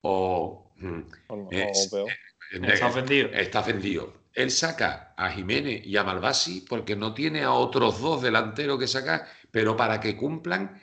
[0.01, 0.71] o...
[0.75, 0.99] mm,
[1.29, 2.09] O, o Es- peor.
[2.51, 3.29] está ofendido.
[3.31, 4.13] Está ofendido.
[4.33, 8.87] Él saca a Jiménez y a Malvasi porque no tiene a otros dos delanteros que
[8.87, 10.81] sacar, pero para que cumplan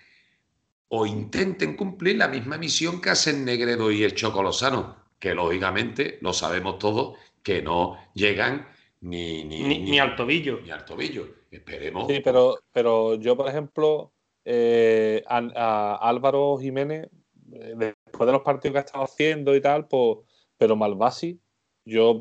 [0.89, 6.33] o intenten cumplir la misma misión que hacen Negredo y el Chocolosano, que lógicamente lo
[6.33, 8.67] sabemos todos que no llegan
[9.03, 10.61] ni, ni, Ni, ni al tobillo.
[10.63, 11.29] ni al tobillo.
[11.51, 12.07] Esperemos.
[12.09, 14.13] Sí, pero, pero yo, por ejemplo,
[14.51, 17.11] eh, a, a Álvaro Jiménez,
[17.53, 20.19] eh, después de los partidos que ha estado haciendo y tal, pues,
[20.57, 21.39] pero Malvasi,
[21.85, 22.19] yo,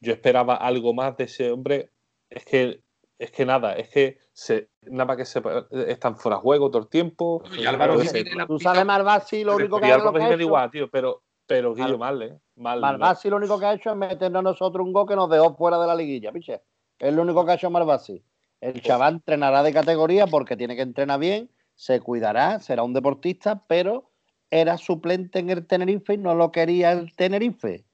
[0.00, 1.90] yo esperaba algo más de ese hombre.
[2.30, 2.80] Es que,
[3.18, 5.42] es que nada, es que se, nada más que se,
[5.88, 7.42] están fuera de juego todo el tiempo.
[7.58, 7.98] Y Álvaro
[8.46, 11.22] Tú sabes Malvasi, lo único que Y ha, Álvaro ha Jiménez hecho- igual, tío, pero,
[11.46, 12.38] pero Guillo Mal- mal, ¿eh?
[12.56, 12.80] Mal.
[12.80, 15.54] Malvasi lo único que ha hecho es meternos a nosotros un gol que nos dejó
[15.54, 16.62] fuera de la liguilla, piche.
[16.98, 18.22] Es lo único que ha hecho Malvasi.
[18.60, 23.64] El chaval entrenará de categoría porque tiene que entrenar bien, se cuidará, será un deportista,
[23.66, 24.10] pero
[24.50, 27.84] era suplente en el Tenerife y no lo quería el Tenerife.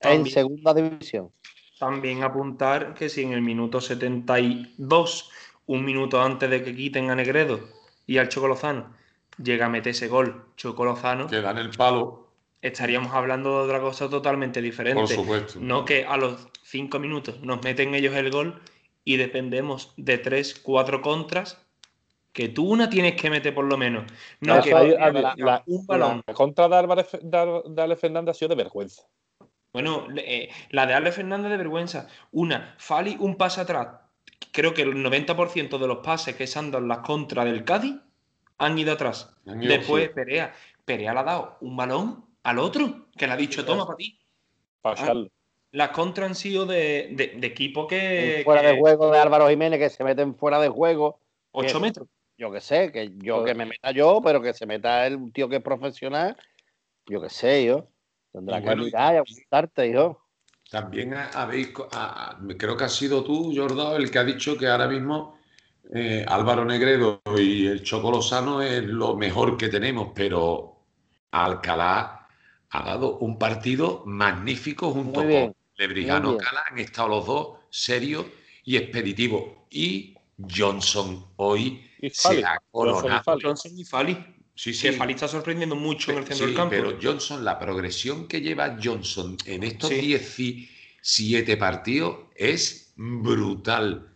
[0.00, 1.30] En segunda división.
[1.78, 5.30] también apuntar que si en el minuto 72,
[5.66, 7.60] un minuto antes de que quiten a Negredo
[8.06, 8.94] y al Chocolozano,
[9.42, 12.28] llega a meter ese gol Chocolozano, Que dan el palo,
[12.62, 15.00] estaríamos hablando de otra cosa totalmente diferente.
[15.00, 15.58] por supuesto.
[15.60, 18.60] No que a los cinco minutos nos meten ellos el gol
[19.06, 21.64] y dependemos de tres, cuatro contras
[22.32, 24.04] que tú una tienes que meter por lo menos.
[24.40, 26.22] No que a la, un balón.
[26.26, 29.04] la contra de Álvarez, de, de Alex Fernández ha sido de vergüenza.
[29.72, 32.08] Bueno, eh, la de Ale Fernández de vergüenza.
[32.32, 33.88] Una, Fali, un pase atrás.
[34.50, 37.62] Creo que el 90% de los pases que se han dado en las contras del
[37.64, 37.94] Cádiz
[38.58, 39.36] han ido atrás.
[39.46, 40.10] Han ido, Después sí.
[40.14, 40.52] Perea.
[40.84, 44.18] Perea le ha dado un balón al otro, que le ha dicho, toma para ti.
[44.80, 45.26] Para Ah.
[45.76, 48.40] Las contras han sido de, de- de equipo que...
[48.44, 51.20] fuera que- de juego de Álvaro Jiménez que se meten fuera de juego.
[51.52, 52.08] ocho metros.
[52.38, 55.50] Yo que sé, que yo que me meta yo, pero que se meta el tío
[55.50, 56.34] que es profesional.
[57.06, 57.88] Yo que sé, yo.
[58.32, 60.18] Tendrá Y que bueno, mirar y apuntarte, hijo.
[60.70, 64.24] También ha- habéis, co- a- a- creo que ha sido tú, Jordao, el que ha
[64.24, 65.38] dicho que ahora mismo
[65.94, 70.76] eh, Álvaro Negredo y el Choco Lozano es lo mejor que tenemos, pero
[71.32, 72.26] Alcalá
[72.70, 76.36] ha dado un partido magnífico junto Muy bien, con Lebrijano.
[76.38, 78.26] Cala, han estado los dos serios
[78.64, 79.44] y expeditivos.
[79.70, 80.14] Y
[80.54, 83.22] Johnson hoy Y se ha Johnson y coronado.
[83.24, 83.42] Fali.
[83.42, 84.14] Johnson y Fali.
[84.54, 84.92] Sí, Que sí.
[84.92, 86.70] Fali está sorprendiendo mucho en el centro Sí, del campo.
[86.70, 90.00] pero Johnson, la progresión que lleva Johnson en estos Sí.
[90.00, 94.08] 17 partidos es brutal.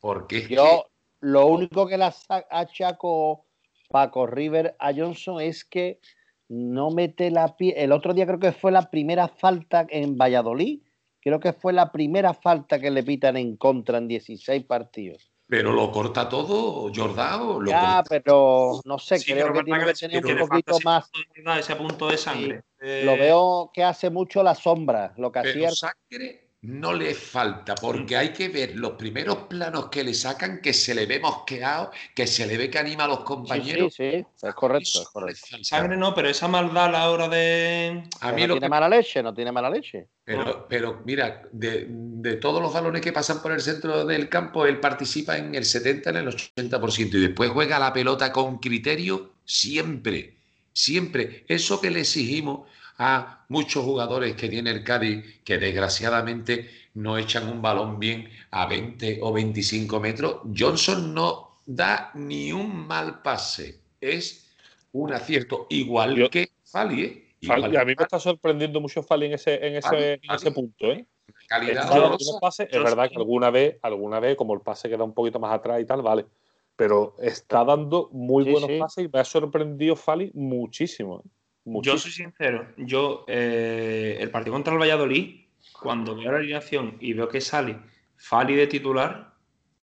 [0.00, 0.86] Porque es Yo
[1.20, 3.46] lo único que le sa- achaco
[3.88, 6.00] Paco River a Johnson es que
[6.48, 7.74] no mete la pie.
[7.76, 10.80] El otro día creo que fue la primera falta en Valladolid.
[11.26, 15.32] Creo que fue la primera falta que le pitan en contra en 16 partidos.
[15.48, 17.60] pero lo corta todo, Jordao.
[17.60, 18.04] Lo Ya, corta.
[18.08, 21.10] pero no sé, Sí, creo que tiene que tener un poquito más.
[21.58, 22.62] ese punto de sangre.
[22.80, 27.14] Eh, Lo veo que hace mucho la sombra, lo que hacía Pero sangre no le
[27.14, 31.20] falta, porque hay que ver los primeros planos que le sacan, que se le ve
[31.20, 33.94] mosqueado, que se le ve que anima a los compañeros.
[33.94, 35.46] sí, sí, es correcto, es correcto.
[35.62, 38.02] Sangre no, pero esa maldad a la hora de.
[38.20, 40.08] A mí no lo tiene que mala leche, no tiene mala leche.
[40.24, 44.66] Pero, pero mira, de, de todos los balones que pasan por el centro del campo,
[44.66, 49.34] él participa en el 70, en el 80%, y después juega la pelota con criterio
[49.44, 50.34] siempre,
[50.72, 51.44] siempre.
[51.46, 57.48] Eso que le exigimos a muchos jugadores que tiene el Cádiz, que desgraciadamente no echan
[57.48, 63.80] un balón bien a 20 o 25 metros, Johnson no da ni un mal pase.
[64.00, 64.50] Es
[64.92, 67.22] un acierto, igual Yo- que Fali, ¿eh?
[67.46, 70.20] Fali, Igual a mí me está sorprendiendo mucho Fali en ese, en ese, Fali, en
[70.30, 70.54] ese Fali.
[70.54, 71.06] punto, ¿eh?
[71.46, 73.10] calidad unos pases, es verdad sí.
[73.10, 76.02] que alguna vez, alguna vez, como el pase queda un poquito más atrás y tal,
[76.02, 76.26] vale.
[76.74, 78.78] Pero está dando muy Sí, buenos sí.
[78.78, 81.22] pases y me ha sorprendido Fali muchísimo.
[81.24, 81.28] ¿eh?
[81.66, 85.46] Yo soy sincero, yo eh, el partido contra el Valladolid,
[85.80, 87.76] cuando veo la alineación y veo que sale
[88.16, 89.34] Fali de titular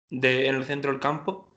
[0.10, 1.54] de, en el centro del campo,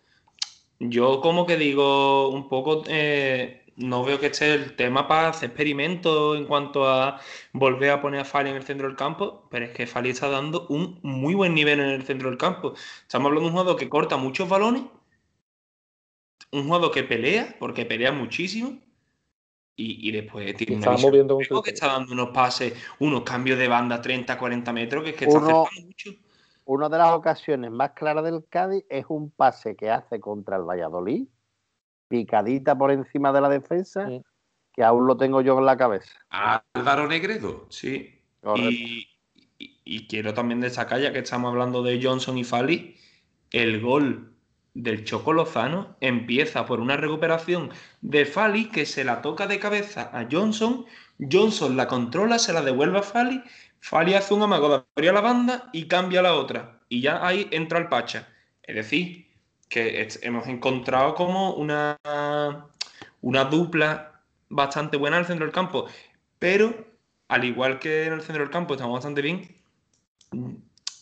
[0.81, 5.51] yo como que digo un poco, eh, no veo que esté el tema para hacer
[5.51, 7.21] experimentos en cuanto a
[7.53, 10.29] volver a poner a Fali en el centro del campo, pero es que Fali está
[10.29, 12.75] dando un muy buen nivel en el centro del campo.
[13.03, 14.83] Estamos hablando de un jugador que corta muchos balones,
[16.51, 18.79] un jugador que pelea, porque pelea muchísimo,
[19.79, 23.59] y, y después tiene una visión moviendo juego que está dando unos pases, unos cambios
[23.59, 26.11] de banda 30, 40 metros, que es que Uno- está acertando mucho.
[26.65, 30.65] Una de las ocasiones más claras del Cádiz es un pase que hace contra el
[30.65, 31.27] Valladolid,
[32.09, 34.21] picadita por encima de la defensa, Sí.
[34.75, 36.13] que aún lo tengo yo en la cabeza.
[36.29, 37.67] Álvaro Negredo.
[37.71, 38.21] Sí.
[38.57, 39.09] Y-
[39.85, 42.97] y quiero también destacar, ya que estamos hablando de Johnson y Fali,
[43.51, 44.35] el gol
[44.79, 47.71] del Choco Lozano empieza por una recuperación
[48.01, 50.87] de Fali que se la toca de cabeza a Johnson.
[51.19, 53.43] Johnson la controla, se la devuelve a Fali.
[53.81, 56.81] Fali hace un amago de abrir la banda y cambia la otra.
[56.89, 58.29] Y ya ahí entra el Pacha.
[58.63, 59.27] Es decir,
[59.69, 61.99] que hemos encontrado como una,
[63.21, 65.87] una dupla bastante buena en el centro del campo.
[66.39, 66.87] Pero,
[67.27, 69.57] al igual que en el centro del campo estamos bastante bien,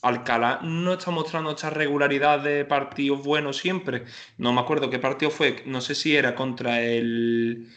[0.09, 4.05] Alcalá no está mostrando esta regularidad de partidos buenos siempre.
[4.39, 7.69] No me acuerdo qué partido fue, no sé si era contra el.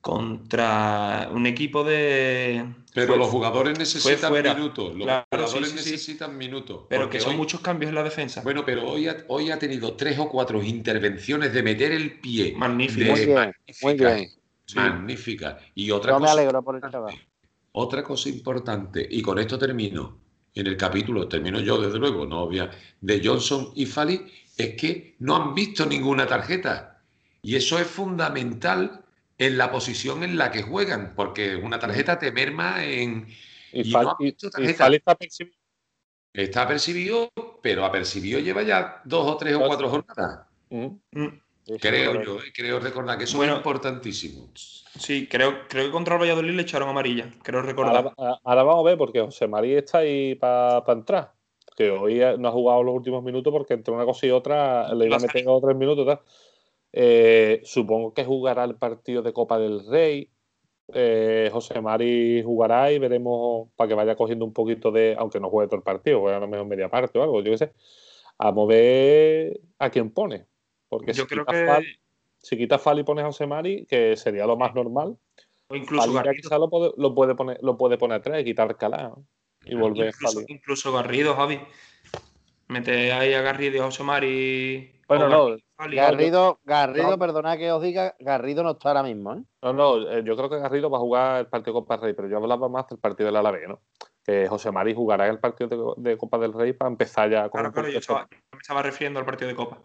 [0.00, 2.64] contra un equipo de.
[2.94, 4.94] Pero fue- los jugadores necesitan minutos.
[4.96, 5.90] Los Claro, jugadores sí, sí, sí.
[5.92, 6.86] necesitan minutos.
[6.88, 8.42] Pero porque que son hoy- muchos cambios en la defensa.
[8.42, 12.54] Bueno, pero hoy ha, hoy ha tenido tres o cuatro intervenciones de meter el pie.
[12.56, 13.04] Magnífico.
[13.04, 14.28] de Muy bien, magnífica, muy bien.
[14.66, 14.74] Sí.
[14.76, 15.58] Magnífica.
[15.74, 17.14] Y otra Yo me cosa, alegro por el chaval.
[17.72, 20.18] otra cosa importante, y con esto termino,
[20.54, 24.20] en el capítulo, termino yo desde luego, no obvia, de Johnson y Fali,
[24.56, 27.00] es que no han visto ninguna tarjeta.
[27.42, 29.04] Y eso es fundamental
[29.38, 33.26] en la posición en la que juegan, porque una tarjeta te merma en...
[33.72, 34.84] Y, Y Fali, no ha y- visto y tarjeta.
[34.84, 35.58] Fali está percibiendo,
[36.34, 37.30] Está apercibido,
[37.62, 40.46] pero apercibido lleva ya dos o tres o cuatro jornadas.
[40.70, 41.26] Mm.
[41.80, 43.52] Creo yo, eh, creo recordar que eso Bueno.
[43.52, 44.50] es importantísimo.
[44.54, 47.30] Sí, creo, creo que contra el Valladolid le echaron amarilla.
[47.42, 48.12] Creo recordar.
[48.16, 51.32] Ahora, ahora vamos a ver, porque José María está ahí para entrar.
[51.76, 55.06] Que hoy no ha jugado los últimos minutos porque entre una cosa y otra le
[55.06, 56.04] iba a meter dos o tres minutos.
[56.04, 56.20] tal.
[56.92, 60.28] Eh, supongo que jugará el partido de Copa del Rey.
[60.92, 65.48] Eh, José Mari jugará y veremos para que vaya cogiendo un poquito de, aunque no
[65.48, 67.72] juegue todo el partido, juegue a lo mejor media parte o algo, yo qué sé.
[68.36, 70.46] A mover a quién pone.
[70.92, 71.66] Porque Yo si creo quita que.
[71.66, 71.98] Fal-
[72.36, 75.16] si quita Fal y pone a José Mari, que sería lo más normal,
[75.68, 76.34] O incluso Garrido.
[76.42, 79.24] quizá lo puede, lo puede poner, lo puede poner atrás y quitar Calá ¿no?
[79.64, 80.46] y volver Incluso, Fali.
[80.52, 81.60] incluso Garrido, Javi.
[82.68, 85.00] Mete ahí a Garrido y a José Mari.
[85.08, 85.96] Bueno, no, Garrido, Fali.
[85.96, 87.18] Garrido, Garrido, no.
[87.18, 89.42] perdona que os diga, Garrido no está ahora mismo, ¿eh?
[89.62, 92.04] No, no, eh, yo creo que Garrido va a jugar el partido de Copa del
[92.04, 93.80] Rey, pero yo hablaba más del partido del Alavés, ¿no?
[94.24, 97.60] Que José Mari jugará el partido de, de Copa del Rey para empezar ya con
[97.60, 99.78] Claro, claro, estaba- yo me estaba refiriendo al partido de Copa.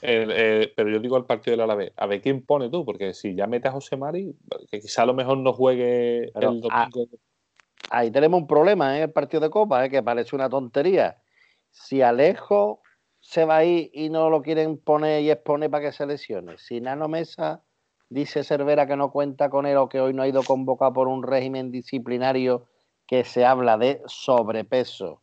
[0.00, 1.92] El- eh, pero yo digo el partido del Alavés.
[1.96, 4.34] A ver quién pone tú, porque si ya metes a José Mari,
[4.70, 7.06] que quizá a lo mejor no juegue Pero, el domingo.
[7.90, 9.90] Ahí tenemos un problema en el partido de Copa, ¿eh?
[9.90, 11.18] que parece una tontería.
[11.70, 12.80] Si Alejo
[13.20, 16.58] se va ahí y no lo quieren poner y exponer para que se lesione.
[16.58, 17.62] Si Nano Mesa
[18.08, 21.08] dice Cervera que no cuenta con él o que hoy no ha ido convocado por
[21.08, 22.66] un régimen disciplinario
[23.06, 25.20] que se habla de sobrepeso.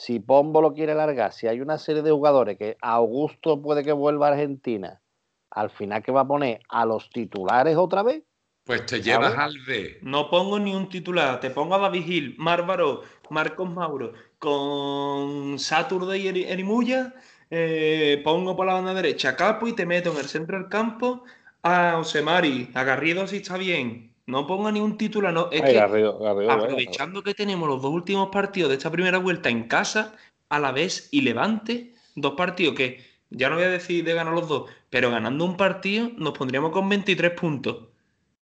[0.00, 3.92] Si Pombo lo quiere largar, si hay una serie de jugadores que Augusto puede que
[3.92, 5.02] vuelva a Argentina,
[5.50, 8.22] al final que va a poner a los titulares otra vez,
[8.64, 9.38] Pues te llevas ¿Sabes?
[9.40, 9.98] al B.
[10.02, 16.20] No pongo ni un titular, te pongo a David Gil, Márvaro, Marcos Mauro, con Saturday
[16.26, 17.14] y Eri- Erimuya,
[17.50, 20.68] eh, pongo por la banda derecha a Capo y te meto en el centro del
[20.68, 21.24] campo
[21.62, 24.07] a Osemari, a Garrido si está bien.
[24.28, 25.48] No pongo ni un titular, no.
[25.50, 26.52] Es Ay, que Garrido, Garrido, bueno.
[26.64, 30.14] aprovechando que tenemos los dos últimos partidos de esta primera vuelta en casa,
[30.50, 33.00] a la vez y Levante, dos partidos que
[33.30, 36.72] ya no voy a decir de ganar los dos, pero ganando un partido nos pondríamos
[36.72, 37.88] con 23 puntos.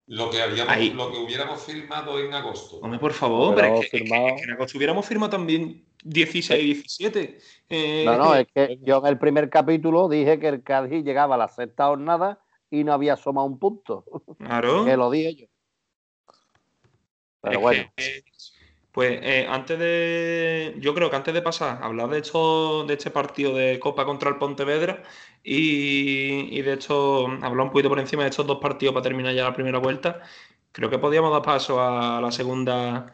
[0.07, 0.89] Lo que, habíamos, Ahí.
[0.91, 2.78] lo que hubiéramos firmado en agosto.
[2.78, 5.30] Hombre, por favor, Pero es que, es que- firmado- es que en agosto hubiéramos firmado
[5.30, 7.38] también 16, 17.
[7.69, 11.36] Eh, No, no, es que yo en el primer capítulo dije que el Cádiz llegaba
[11.36, 12.39] a la sexta jornada
[12.71, 14.05] y no había asomado un punto.
[14.39, 14.86] Claro.
[14.86, 15.45] Que lo dije yo.
[17.41, 18.23] Pero bueno, que,
[18.97, 20.75] pues eh, antes de.
[20.79, 24.05] Yo creo que antes de pasar a hablar de esto, de este partido de Copa
[24.05, 25.03] contra el Pontevedra
[25.43, 29.35] y, y de esto, hablar un poquito por encima de estos dos partidos para terminar
[29.35, 30.21] ya la primera vuelta,
[30.71, 33.13] creo que podíamos dar paso a la segunda.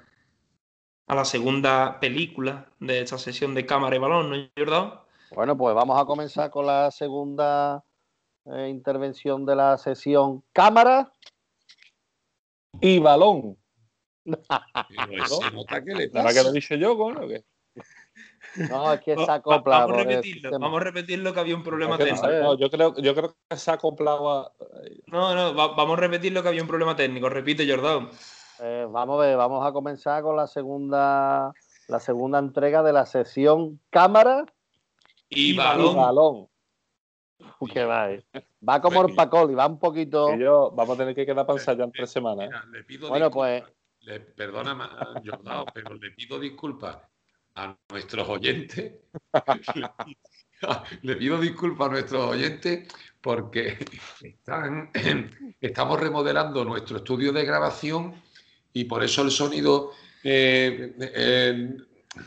[1.05, 5.01] A la segunda película de esta sesión de cámara y balón, ¿no, Jordán?
[5.35, 7.83] bueno, pues vamos a comenzar con la segunda
[8.45, 11.11] eh, intervención de la sesión cámara.
[12.79, 13.57] Y balón.
[14.25, 16.33] Pero se nota que le ¿Ahora pasa.
[16.39, 17.27] que lo he dicho yo, coño?
[17.27, 17.43] ¿qué?
[18.69, 19.79] No, es que se Va- acopla.
[19.79, 20.57] vamos, a repetirlo, sistema.
[20.59, 22.27] vamos a repetirlo que había un problema Es que- técnico.
[22.27, 24.51] no, yo, creo, yo creo que se ha acoplado a.
[25.07, 27.29] No, no, va- vamos a repetirlo que había un problema técnico.
[27.29, 28.09] Repite, Jordán.
[28.59, 31.51] Eh, vamos a ver, vamos a comenzar con la segunda,
[31.87, 34.45] la segunda entrega de la sesión cámara.
[35.29, 35.95] Y Y balón.
[35.95, 36.47] balón.
[37.73, 38.23] Que va, eh.
[38.67, 40.27] va como el Pacoli, va un poquito.
[40.27, 42.45] Que yo vamos a tener que quedar para ensayar en tres semanas.
[42.45, 42.49] ¿eh?
[42.49, 43.63] Mira, le pido Bueno, pues
[44.03, 44.75] Le, perdona,
[45.23, 46.97] Jordao, pero le pido disculpas
[47.55, 48.93] a nuestros oyentes.
[51.01, 52.87] le, pido, disculpas a nuestros oyentes
[53.21, 53.77] porque
[55.61, 58.21] estamos remodelando nuestro estudio de grabación
[58.73, 59.91] y por eso el sonido
[60.23, 61.77] eh,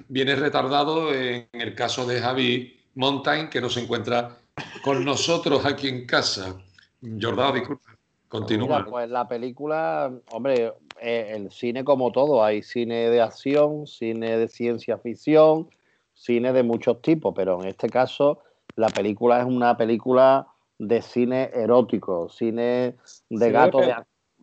[0.08, 4.38] viene retardado en el caso de Javi Montaigne, que no se encuentra
[4.82, 6.56] con nosotros aquí en casa.
[7.02, 7.96] Jordao, disculpa.
[8.28, 8.78] Continúa.
[8.78, 14.38] Mira, pues la película, hombre, eh, el cine como todo, hay cine de acción, cine
[14.38, 15.68] de ciencia ficción,
[16.14, 18.40] cine de muchos tipos, pero en este caso
[18.76, 20.46] la película es una película
[20.78, 22.96] de cine erótico, cine
[23.30, 23.94] de gato de,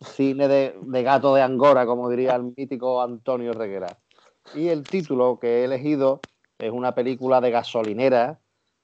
[0.02, 3.98] cine de, de gato de Angora, como diría el mítico Antonio Reguera.
[4.56, 6.22] Y el título que he elegido
[6.58, 8.40] es una película de gasolinera,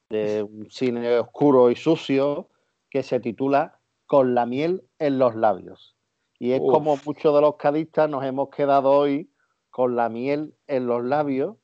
[0.08, 2.48] de un cine oscuro y sucio,
[2.90, 5.96] que se titula Con la miel en los labios.
[6.42, 6.72] Y es Uf.
[6.72, 9.30] como muchos de los cadistas nos hemos quedado hoy
[9.68, 11.56] con la miel en los labios,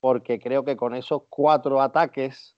[0.00, 2.56] porque creo que con esos cuatro ataques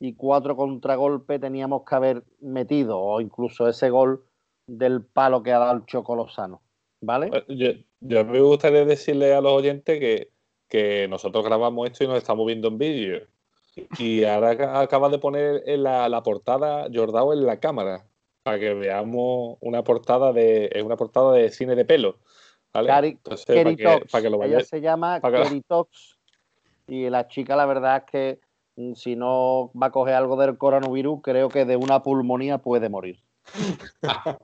[0.00, 4.24] y cuatro contragolpes teníamos que haber metido, o incluso ese gol
[4.66, 6.62] del palo que ha dado el Chocolosano.
[7.02, 7.30] ¿Vale?
[7.32, 7.68] Eh, Yo,
[8.00, 10.30] yo me gustaría decirle a los oyentes que,
[10.68, 13.20] que nosotros grabamos esto y nos estamos viendo en vídeo.
[13.98, 18.06] Y ahora ac- acaba de poner en la, la portada Jordao en la cámara
[18.44, 22.18] para que veamos una portada de es una portada de cine de pelo.
[22.72, 22.90] ¿vale?
[22.90, 24.12] Cari- Entonces, para que, Keritox.
[24.12, 24.68] para que lo Ella vayáis.
[24.68, 26.18] se llama Keritox
[26.86, 28.38] Y la chica, la verdad es que
[28.76, 32.88] mm, si no va a coger algo del coronavirus, creo que de una pulmonía puede
[32.90, 33.18] morir.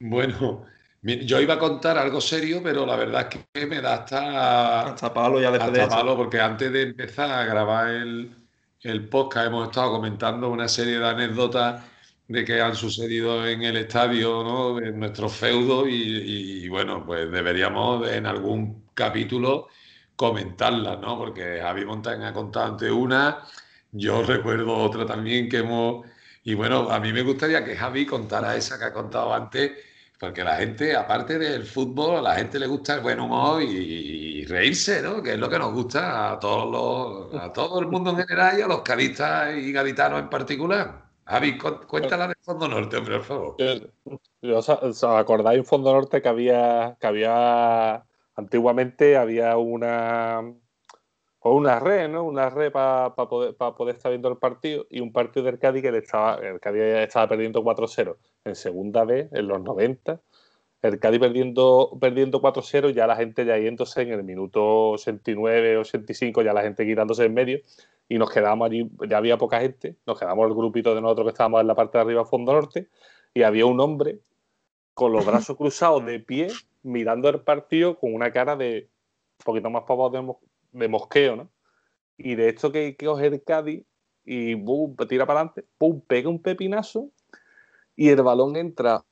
[0.00, 0.64] bueno,
[1.02, 5.12] yo iba a contar algo serio, pero la verdad es que me da hasta, hasta
[5.12, 8.39] palo ya hasta palo, porque antes de empezar a grabar el,
[8.82, 11.84] el podcast hemos estado comentando una serie de anécdotas
[12.28, 14.78] de que han sucedido en el estadio, ¿no?
[14.78, 19.68] en nuestro feudo y, bueno, pues deberíamos en algún capítulo
[20.16, 21.18] comentarlas, ¿no?
[21.18, 23.44] Porque Javi Montaña ha contado ante una,
[23.92, 26.06] yo recuerdo otra también que hemos...
[26.44, 29.72] Y bueno, a mí me gustaría que Javi contara esa que ha contado antes
[30.20, 33.66] porque la gente, aparte del fútbol, a la gente le gusta el buen humor y,
[34.50, 35.22] reírse, ¿no?
[35.22, 38.58] Que es lo que nos gusta a todos los, a todo el mundo en general
[38.58, 41.04] y a los cadistas y gaditanos en particular.
[41.24, 43.56] Javi, cuéntala de Fondo Norte, por favor.
[44.42, 50.42] ¿Os acordáis en Fondo Norte que había, que había antiguamente había una
[51.42, 52.24] o una red, ¿no?
[52.24, 55.92] Una red para poder, poder estar viendo el partido y un partido del Cádiz que
[55.92, 60.20] le estaba, el Cádiz estaba perdiendo 4-0 en segunda vez, en los 90.
[60.82, 66.42] El Cádiz perdiendo, perdiendo 4-0, ya la gente ya yéndose en el minuto 89, 85,
[66.42, 67.60] ya la gente quitándose en medio
[68.08, 71.30] y nos quedamos allí, ya había poca gente, nos quedamos el grupito de nosotros que
[71.30, 72.88] estábamos en la parte de arriba, fondo norte,
[73.34, 74.18] y había un hombre
[74.94, 76.48] con los brazos cruzados de pie
[76.82, 78.88] mirando el partido con una cara de
[79.38, 80.34] un poquito más para de,
[80.72, 81.50] de mosqueo, ¿no?
[82.16, 83.84] Y de hecho que, que coger el Cádiz
[84.24, 87.10] y boom, tira para adelante, pum, pega un pepinazo
[87.96, 89.04] y el balón entra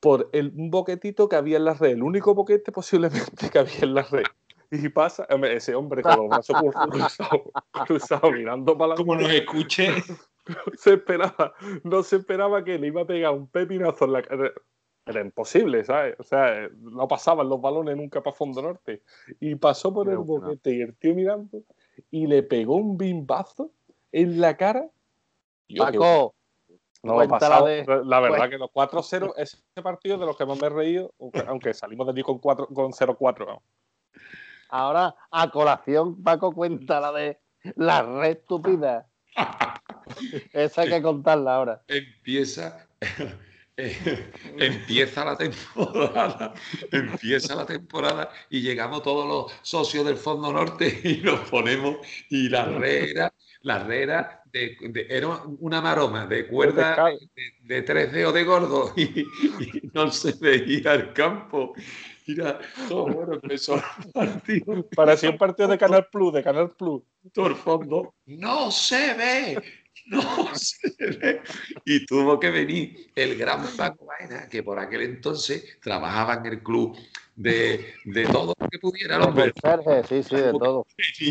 [0.00, 3.80] por el, un boquetito que había en la red, el único boquete posiblemente que había
[3.82, 4.24] en la red.
[4.72, 6.56] Y pasa ese hombre con los brazos
[6.90, 7.42] cruzados,
[7.86, 9.88] cruzado, mirando para Como nos escuche.
[10.46, 11.52] No se esperaba,
[11.84, 14.52] no se esperaba que le iba a pegar un pepinazo en la cara
[15.06, 16.14] era imposible, ¿sabes?
[16.18, 19.02] O sea, no pasaban los balones nunca para Fondo Norte.
[19.40, 21.62] Y pasó por el boquete y el tío mirando
[22.10, 23.72] y le pegó un bimbazo
[24.12, 24.88] en la cara.
[25.76, 26.34] Paco,
[27.02, 27.66] no, pasado,
[28.04, 31.14] la verdad que los 4-0, ese partido de los que más me he reído,
[31.46, 33.60] aunque salimos de allí con, con 0-4.
[34.68, 37.40] Ahora, a colación, Paco cuenta la de
[37.76, 39.08] la red estúpida.
[40.52, 41.82] Esa hay que contarla ahora.
[41.88, 42.86] Empieza
[44.58, 46.54] empieza la temporada,
[46.90, 51.96] empieza la temporada y llegamos todos los socios del Fondo Norte y nos ponemos
[52.28, 53.32] y la herrera,
[53.62, 54.76] la herrera de,
[55.08, 57.10] era una maroma de cuerda
[57.62, 59.26] de, tres dedos de gordo y,
[59.92, 61.74] no se veía el campo.
[62.26, 64.88] Mira, todo bueno empezó el partido.
[64.94, 67.02] Parecía un partido de Canal Plus, de Canal Plus.
[67.32, 68.14] Todo el fondo.
[68.26, 69.62] No se ve,
[70.06, 71.42] no se ve.
[71.84, 76.62] Y tuvo que venir el gran Paco Baena, que por aquel entonces trabajaba en el
[76.62, 76.96] club
[77.40, 79.52] de, de todo lo que pudiera el hombre.
[80.08, 80.86] Sí, sí, de todo.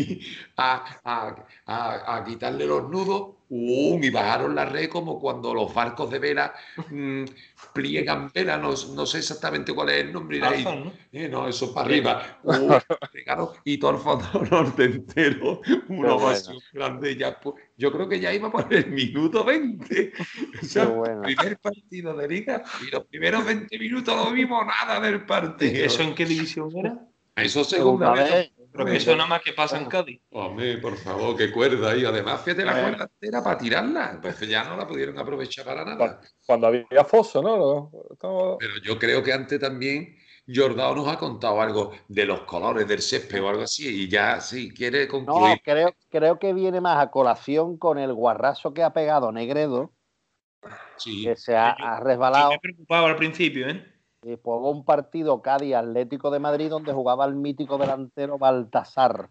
[0.56, 6.20] A, a, a, quitarle los nudos y bajaron la red como cuando los barcos de
[6.20, 6.54] vela
[6.90, 7.24] mm,
[7.74, 10.38] pliegan vela, no, no, sé exactamente cuál es el nombre.
[10.38, 10.92] ¿no?
[11.12, 12.40] Eh, no, eso para arriba.
[13.64, 17.16] y todo el fondo norte entero, una ovación grande.
[17.16, 17.40] Ya,
[17.76, 20.12] yo creo que ya iba por el minuto 20.
[20.62, 20.88] O sea,
[21.22, 25.84] primer partido de liga y los primeros 20 minutos no vimos nada del partido.
[26.00, 26.98] ¿Eso en qué división era?
[27.36, 28.52] Eso segunda, vez.
[28.72, 30.20] Pero que eso nada más que pasa en Cádiz.
[30.30, 31.96] Hombre, por favor, qué cuerda.
[31.96, 34.18] Y además, fíjate la cuerda entera para tirarla.
[34.22, 36.20] Pues ya no la pudieron aprovechar para nada.
[36.46, 37.90] Cuando había foso, ¿no?
[38.58, 43.02] Pero yo creo que antes también Jordao nos ha contado algo de los colores del
[43.02, 44.04] césped o algo así.
[44.04, 45.50] Y ya, sí, quiere concluir.
[45.50, 49.92] No, creo, creo que viene más a colación con el guarrazo que ha pegado Negredo.
[50.96, 51.24] Sí.
[51.24, 52.50] Que se ha, resbalado.
[52.50, 53.89] me preocupaba al principio, ¿eh?
[54.22, 59.30] Y pues un partido Cádiz Atlético de Madrid donde jugaba el mítico delantero Baltasar.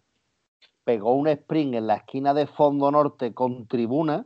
[0.83, 4.25] Pegó un sprint en la esquina de fondo norte con tribuna,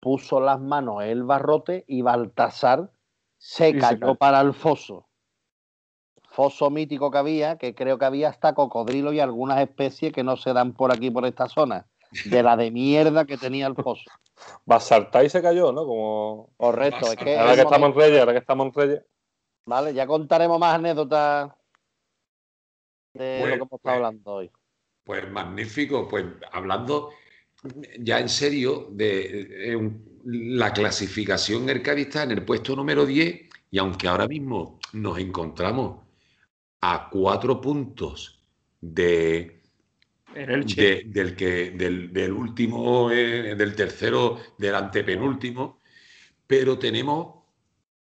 [0.00, 2.90] puso las manos en el barrote y Baltasar
[3.36, 5.06] se cayó para el foso.
[6.30, 10.36] Foso mítico que había, que creo que había hasta cocodrilo y algunas especies que no
[10.36, 11.86] se dan por aquí, por esta zona.
[12.24, 14.04] De la de mierda que tenía el foso.
[14.70, 15.84] Va a saltar y se cayó, ¿no?
[15.84, 16.50] Como...
[16.56, 17.12] Correcto.
[17.12, 19.02] Es que ahora que estamos en Reyes, ahora que estamos en Reyes.
[19.66, 21.52] Vale, ya contaremos más anécdotas
[23.12, 24.50] de lo que hemos estado pues, hablando hoy.
[25.04, 27.10] Pues magnífico, pues hablando
[27.98, 29.90] ya en serio de,
[30.24, 36.04] la clasificación está en el puesto número 10 y aunque ahora mismo nos encontramos
[36.80, 38.44] a cuatro puntos
[38.80, 39.62] de,
[40.34, 45.80] del, que, del, último, eh, del tercero, del antepenúltimo,
[46.46, 47.42] pero tenemos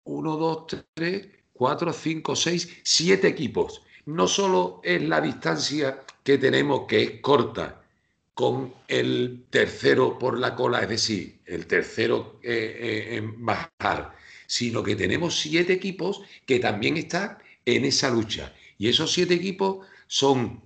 [0.03, 3.81] uno, dos, tres, cuatro, cinco, seis, siete equipos.
[4.05, 7.81] No solo es la distancia que tenemos, que es corta,
[8.35, 14.13] con el tercero por la cola, es decir, el tercero eh, eh, en bajar,
[14.45, 18.53] sino que tenemos siete equipos que también están en esa lucha.
[18.77, 20.61] Y esos siete equipos son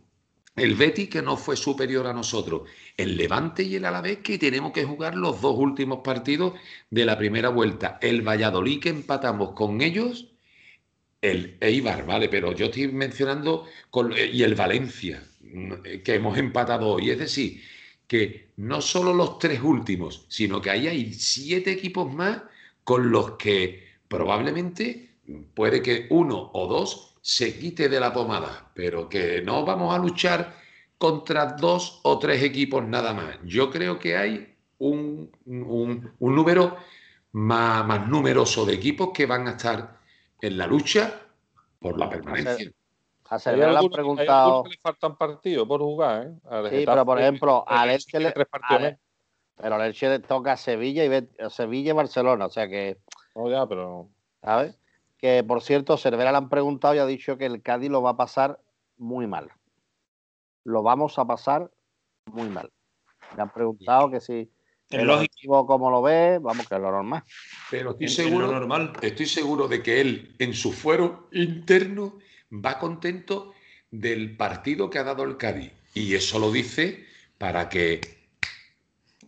[0.56, 2.64] el Betis, que no fue superior a nosotros,
[2.98, 6.54] el Levante y el Alavés, que tenemos que jugar los dos últimos partidos
[6.90, 10.29] de la primera vuelta, el Valladolid, que empatamos con ellos,
[11.22, 12.30] el Eibar, ¿vale?
[12.30, 15.24] Pero yo estoy mencionando, con, y el Valencia,
[16.04, 17.10] que hemos empatado hoy.
[17.10, 17.62] Es decir,
[18.08, 22.42] que no solo los tres últimos, sino que ahí hay siete equipos más
[22.84, 25.10] con los que probablemente
[25.54, 30.00] puede que uno o dos se quite de la pomada, pero que no vamos a
[30.00, 30.56] luchar
[30.98, 33.38] contra dos o tres equipos nada más.
[33.46, 36.78] Yo creo que hay un, número
[37.34, 39.99] más, más numeroso de equipos que van a estar
[40.42, 41.22] en la lucha
[41.80, 42.72] por la permanencia.
[43.30, 44.64] A Cervera le han preguntado.
[44.64, 46.34] que le faltan partidos por jugar, ¿eh?
[46.72, 48.34] sí, pero por ejemplo, a Elche le.
[49.56, 52.98] pero al Elche le toca Sevilla y Sevilla y Barcelona, o sea que.
[53.34, 54.10] Oh, ya, pero.
[54.42, 54.80] ¿Sabes?
[55.18, 58.12] Que por cierto, Cervera le han preguntado y ha dicho que el Cádiz lo va
[58.12, 58.60] a pasar
[58.98, 59.52] muy mal.
[60.64, 61.70] Lo vamos a pasar
[62.26, 62.72] muy mal.
[63.36, 64.50] Le han preguntado que si.
[64.90, 67.24] El lógico como lo ve, vamos que es lo normal.
[67.70, 68.94] Pero estoy seguro, normal.
[69.02, 72.18] estoy seguro de que él, en su fuero interno,
[72.52, 73.54] va contento
[73.92, 75.72] del partido que ha dado el Cádiz.
[75.94, 77.06] Y eso lo dice
[77.38, 78.02] para que.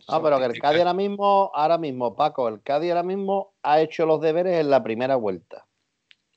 [0.08, 3.80] Ah, pero que el Cádiz ahora mismo, ahora mismo, Paco, el Cádiz ahora mismo ha
[3.80, 5.66] hecho los deberes en la primera vuelta.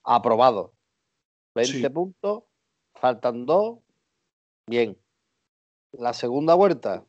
[0.03, 0.73] Aprobado.
[1.55, 2.43] 20 puntos,
[2.93, 3.79] faltan dos.
[4.67, 4.97] Bien.
[5.93, 7.05] La segunda vuelta,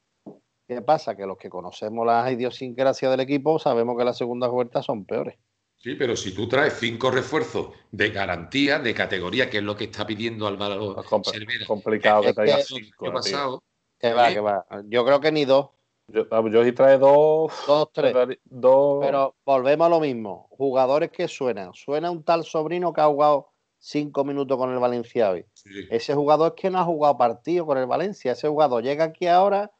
[0.67, 1.17] ¿qué pasa?
[1.17, 5.37] Que los que conocemos las idiosincrasias del equipo sabemos que las segundas vueltas son peores.
[5.77, 9.85] Sí, pero si tú traes cinco refuerzos de garantía, de categoría, que es lo que
[9.85, 13.13] está pidiendo Álvaro Es complicado que traigas cinco.
[13.13, 13.63] pasado?
[13.99, 14.67] Que va, que va.
[14.87, 15.71] Yo creo que ni dos.
[16.09, 17.53] Yo, yo sí trae dos.
[17.67, 18.15] Dos, tres.
[18.45, 19.05] Dos.
[19.05, 20.49] Pero volvemos a lo mismo.
[20.51, 21.73] Jugadores que suenan.
[21.75, 25.45] Suena un tal sobrino que ha jugado cinco minutos con el Valencia hoy.
[25.91, 28.33] Ese jugador es que no ha jugado partido con el Valencia.
[28.33, 29.71] Ese jugador llega aquí ahora.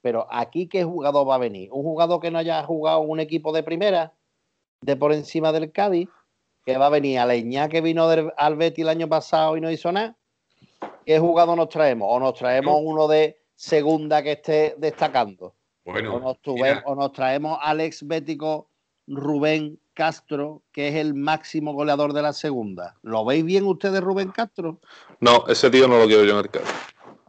[0.00, 1.70] Pero aquí, ¿qué jugador va a venir?
[1.72, 4.14] ¿Un jugador que no haya jugado un equipo de primera?
[4.80, 6.08] de por encima del Cádiz,
[6.64, 9.60] que va a venir a Leñá que vino del, al Betis el año pasado y
[9.60, 10.16] no hizo nada.
[11.04, 12.08] ¿Qué jugador nos traemos?
[12.10, 15.54] ¿O nos traemos uno de segunda que esté destacando?
[15.84, 16.36] Bueno, o, nos
[16.84, 18.68] o nos traemos al ex bético
[19.06, 22.96] Rubén Castro, que es el máximo goleador de la segunda.
[23.02, 24.78] ¿Lo veis bien ustedes, Rubén Castro?
[25.20, 26.68] No, ese tío no lo quiero yo en el Cádiz.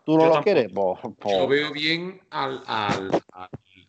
[0.10, 0.72] ¿Tú no lo quieres?
[0.74, 3.12] Yo veo bien al, al,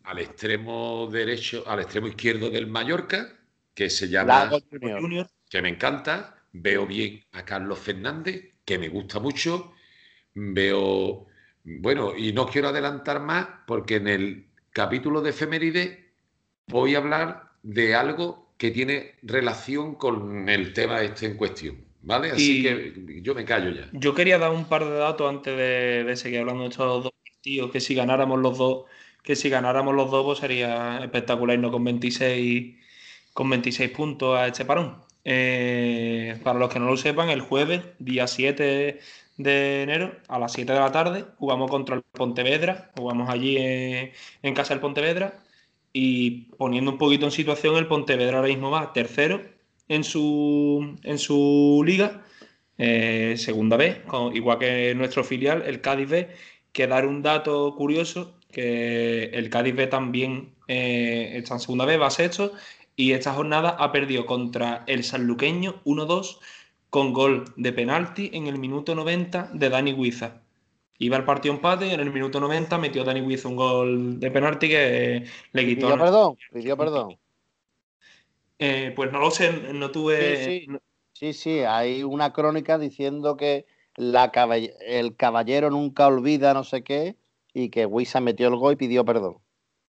[0.03, 3.39] al, extremo derecho, al extremo izquierdo del Mallorca,
[3.73, 5.27] que se llama Junior.
[5.49, 6.35] que me encanta.
[6.51, 9.73] Veo bien a Carlos Fernández, que me gusta mucho.
[10.35, 11.25] Veo,
[11.63, 16.13] bueno, y no quiero adelantar más porque en el capítulo de efeméride
[16.67, 21.90] voy a hablar de algo que tiene relación con el tema este en cuestión.
[22.03, 22.31] ¿Vale?
[22.31, 23.89] Así que yo me callo ya.
[23.91, 27.71] Yo quería dar un par de datos antes de, seguir hablando de estos dos partidos,
[27.71, 28.85] que si ganáramos los dos,
[29.23, 32.75] que si ganáramos los dos, pues sería espectacular, no con 26
[33.33, 34.97] con 26 puntos a este parón.
[35.23, 38.99] Eh, para los que no lo sepan, el jueves, día 7
[39.37, 44.53] de enero, a las 7 de la tarde, jugamos contra el Pontevedra, jugamos allí en,
[44.55, 45.43] casa del Pontevedra
[45.93, 49.41] y poniendo un poquito en situación, el Pontevedra ahora mismo va tercero
[49.91, 52.23] en su, en su liga,
[52.77, 53.99] eh, segunda vez,
[54.33, 56.29] igual que nuestro filial, el Cádiz B,
[56.71, 61.99] que dar un dato curioso, que el Cádiz B también eh, está en segunda vez,
[61.99, 62.53] va sexto,
[62.95, 66.37] y esta jornada ha perdido contra el sanluqueño 1-2
[66.89, 70.41] con gol de penalti en el minuto 90 de Dani Huiza.
[70.99, 74.31] Iba el partido empate y en el minuto 90 metió Dani Huiza un gol de
[74.31, 75.87] penalti que le quitó.
[75.87, 77.17] Pidió perdón, pidió perdón.
[78.63, 80.67] Eh, pues no lo sé, no tuve.
[81.13, 84.31] Sí, sí, hay una crónica diciendo que la
[84.85, 87.15] el caballero nunca olvida no sé qué
[87.55, 89.37] y que Huiza metió el gol y pidió perdón.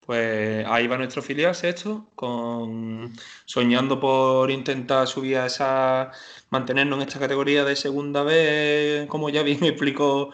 [0.04, 3.14] Pues ahí va nuestro filial sexto, con,
[3.46, 6.12] soñando por intentar subir a esa,
[6.50, 10.30] mantenernos en esta categoría de segunda vez, como ya bien explicó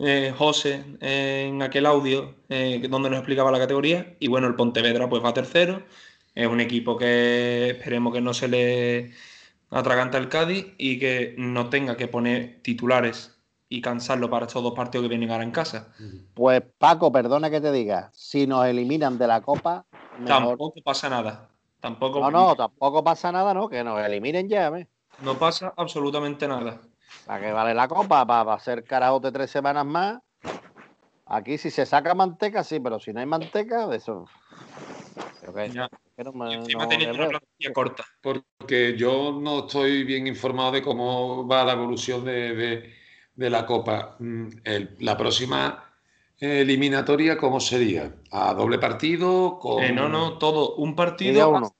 [0.00, 4.16] eh, José en aquel audio eh, donde nos explicaba la categoría.
[4.18, 5.82] Y bueno, el Pontevedra pues va tercero.
[6.36, 9.12] Es un equipo que esperemos que no se le
[9.70, 14.74] atraganta el Cádiz y que no tenga que poner titulares y cansarlo para estos dos
[14.74, 15.94] partidos que vienen ahora en casa.
[16.34, 19.86] Pues Paco, perdona que te diga, si nos eliminan de la Copa...
[20.26, 21.48] Tampoco pasa nada.
[21.80, 22.20] Tampoco...
[22.20, 23.68] No, no, tampoco pasa nada, ¿no?
[23.68, 24.86] Que nos eliminen ya, ¿ves?
[25.22, 26.80] No pasa absolutamente nada.
[27.26, 28.26] ¿Para qué vale la copa?
[28.26, 30.18] Para, hacer carajote tres semanas más.
[31.24, 34.26] Aquí si se saca manteca, sí, pero si no hay manteca, de eso.
[35.72, 35.88] Ya.
[36.50, 38.04] encima teniendo una plantilla corta.
[38.20, 42.92] Porque yo no estoy bien informado de cómo va la evolución de,
[43.36, 44.16] la Copa.
[44.18, 44.48] Mm,
[45.00, 45.86] la próxima
[46.38, 48.14] eliminatoria, ¿cómo sería?
[48.30, 49.58] ¿A doble partido?
[49.80, 50.74] Eh, no, no, todo.
[50.76, 51.72] Un partido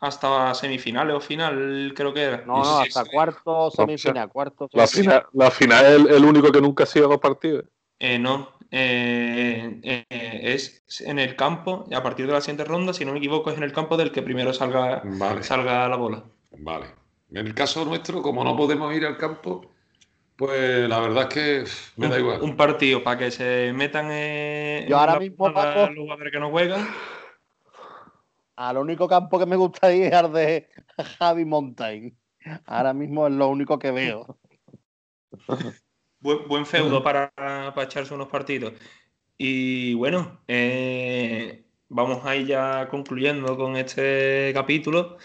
[0.00, 2.44] hasta, semifinales o final, creo que era.
[2.46, 4.68] No, no, hasta cuarto, semifinal, cuarto.
[4.72, 7.64] La final, la final es el, único que nunca ha sido dos partidos.
[7.98, 13.12] Eh, no, eh, es en el campo, a partir de la siguiente ronda, si no
[13.12, 15.02] me equivoco, es en el campo del que primero salga,
[15.42, 16.24] salga la bola.
[16.52, 16.86] Vale.
[17.30, 19.70] En el caso nuestro, como no podemos ir al campo,
[20.36, 21.64] pues la verdad es que
[21.96, 22.40] me da igual.
[22.40, 26.88] Un partido para que se metan en, Yo ahora mismo, los jugadores que no juegan.
[28.56, 30.68] Al único campo que me gustaría es el de
[31.18, 32.16] Javi Montaigne.
[32.64, 34.38] Ahora mismo es lo único que veo.
[36.22, 37.32] Buen, feudo para,
[37.82, 38.74] echarse unos partidos.
[39.36, 45.18] Y bueno, eh, vamos a ir ya concluyendo con este capítulo.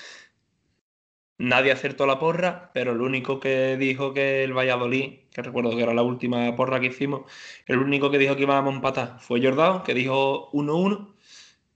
[1.40, 5.84] Nadie acertó la porra, pero el único que dijo que el Valladolid, que recuerdo que
[5.84, 7.32] era la última porra que hicimos,
[7.68, 11.14] el único que dijo que íbamos a empatar fue Jordao, que dijo 1-1.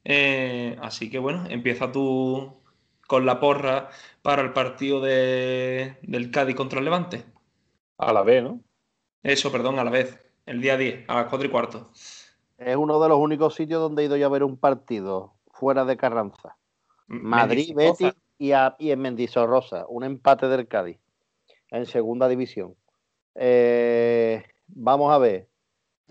[0.04, 2.60] Eh, así que bueno, empieza tú
[3.08, 3.90] con la porra
[4.24, 7.26] para el partido de, del Cádiz contra el Levante.
[8.00, 8.62] A la vez, ¿no?
[9.24, 10.18] Eso, perdón, a la vez.
[10.46, 11.92] El día 10, a las 4 y cuarto.
[12.58, 15.86] Es uno de los únicos sitios donde he ido yo a ver un partido fuera
[15.86, 16.58] de Carranza.
[17.08, 21.00] Madrid, Betis y, en Mendizorrosa, un empate del Cádiz
[21.70, 22.76] en segunda división.
[23.36, 25.50] Eh, vamos a ver.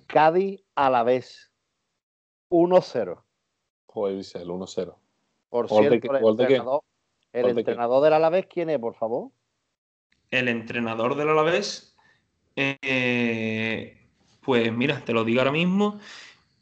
[0.07, 1.51] Cádiz a la vez.
[2.51, 3.23] 1-0.
[3.87, 4.95] Joder, dice el 1-0.
[5.49, 6.83] Por cierto, el, entrenador,
[7.33, 9.31] el entrenador del Alavés, ¿quién es, por favor?
[10.31, 11.90] El entrenador del Alavés,
[12.57, 13.97] eh,
[14.43, 15.99] pues mira, te lo digo ahora mismo.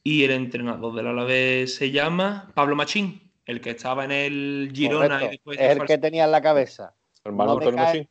[0.02, 5.24] Y el entrenador del Alavés se llama Pablo Machín el que estaba en el Girona
[5.24, 5.58] y después...
[5.58, 6.94] Es el que tenía en la cabeza.
[7.24, 8.08] no, me cae,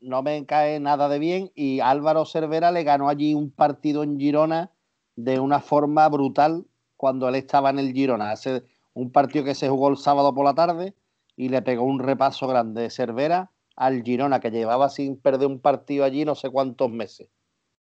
[0.00, 4.18] no me cae nada de bien y Álvaro Cervera le ganó allí un partido en
[4.18, 4.72] Girona
[5.14, 8.32] de una forma brutal cuando él estaba en el Girona.
[8.32, 10.92] Hace un partido que se jugó el sábado por la tarde
[11.36, 15.60] y le pegó un repaso grande de Cervera al Girona, que llevaba sin perder un
[15.60, 17.28] partido allí no sé cuántos meses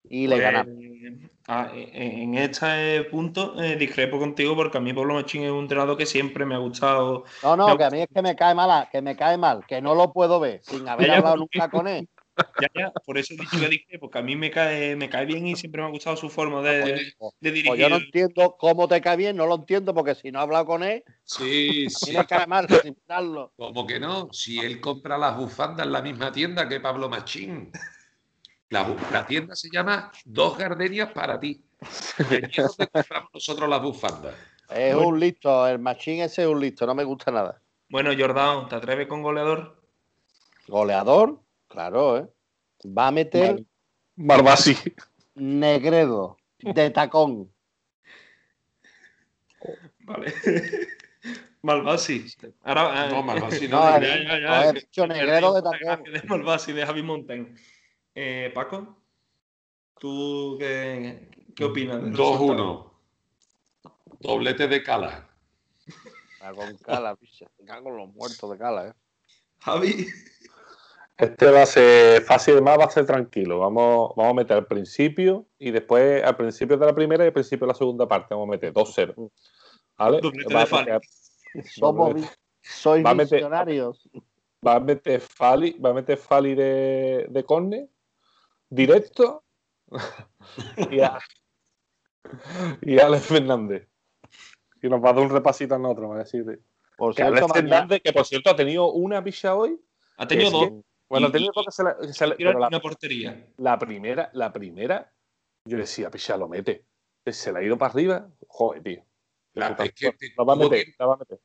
[0.09, 4.93] y le pues, ah, e, e, en este punto eh, discrepo contigo porque a mí
[4.93, 7.25] Pablo Machín es un entrenador que siempre me ha gustado.
[7.43, 9.81] No, no, que a mí es que me cae mal, que me cae mal, que
[9.81, 12.09] no lo puedo ver sin haber hablado nunca con él.
[12.61, 15.27] Ya, ya, por eso he dicho que discrepo, porque a mí me cae, me cae
[15.27, 17.69] bien y siempre me ha gustado su forma de, de pues dirigir.
[17.69, 20.43] Pues yo no entiendo cómo te cae bien, no lo entiendo porque si no he
[20.43, 22.17] hablado con él, sí, sí.
[22.17, 22.97] me cae mal sin.
[23.57, 24.29] ¿Cómo que no?
[24.33, 27.73] Si él compra las bufandas en la misma tienda que Pablo Machín.
[28.71, 31.61] La, tienda se llama Dos Gardenias para ti.
[32.19, 34.35] Aquí es donde compramos nosotros las bufandas.
[34.71, 37.61] Es un listo, el machín ese es un listo, no me gusta nada.
[37.89, 39.83] Bueno, Jordán, ¿te atreves con goleador?
[40.69, 41.41] ¿Goleador?
[41.71, 42.27] Claro, ¿eh?
[42.85, 43.65] Va a meter.
[44.17, 44.77] Barbasi.
[45.37, 47.51] Negredo, de tacón.
[50.01, 50.35] Vale.
[51.63, 52.27] Malvasi.
[52.65, 53.79] Ahora, no, Malvasi no.
[53.79, 54.65] no ya, ya, ya.
[54.71, 56.05] He dicho Negredo de tacón.
[56.29, 57.57] Malvasi, de Javi Mountain.
[58.17, 58.97] Eh, Paco,
[60.01, 62.03] ¿tú qué, qué opinas?
[62.03, 62.91] 2-1.
[64.19, 65.31] Doblete de Cala.
[66.53, 67.47] con Cala, picha.
[67.65, 68.93] con los muertos de Cala, ¿eh?
[69.61, 70.09] Javi.
[71.21, 73.59] Este va a ser fácil, más va a ser tranquilo.
[73.59, 77.33] Vamos, vamos a meter al principio y después al principio de la primera y al
[77.33, 78.35] principio de la segunda parte.
[78.35, 79.31] Vamos a meter 2-0.
[79.99, 80.21] ¿Vale?
[80.55, 81.01] Va a meter,
[81.65, 82.15] Somos,
[82.63, 83.13] sois va
[84.67, 87.89] va a meter Fali, va a meter Fali de, de corne
[88.69, 89.43] directo
[90.91, 91.19] y, a,
[92.83, 93.89] y Alex Fernández.
[94.83, 96.61] Y nos va a dar un repasito a nosotros, a decir.
[96.97, 99.79] Por que Alex Fernández, que por cierto ha tenido una picha hoy.
[100.17, 100.71] Ha tenido dos.
[101.11, 103.49] Bueno, tenido dos que se la, se la, una portería.
[103.59, 105.13] La primera, la primera,
[105.65, 106.87] yo decía, picha, lo mete.
[107.27, 108.31] Se la ha ido para arriba.
[108.49, 109.05] Joder, tío.
[109.55, 111.41] es que va a meter, va a meter.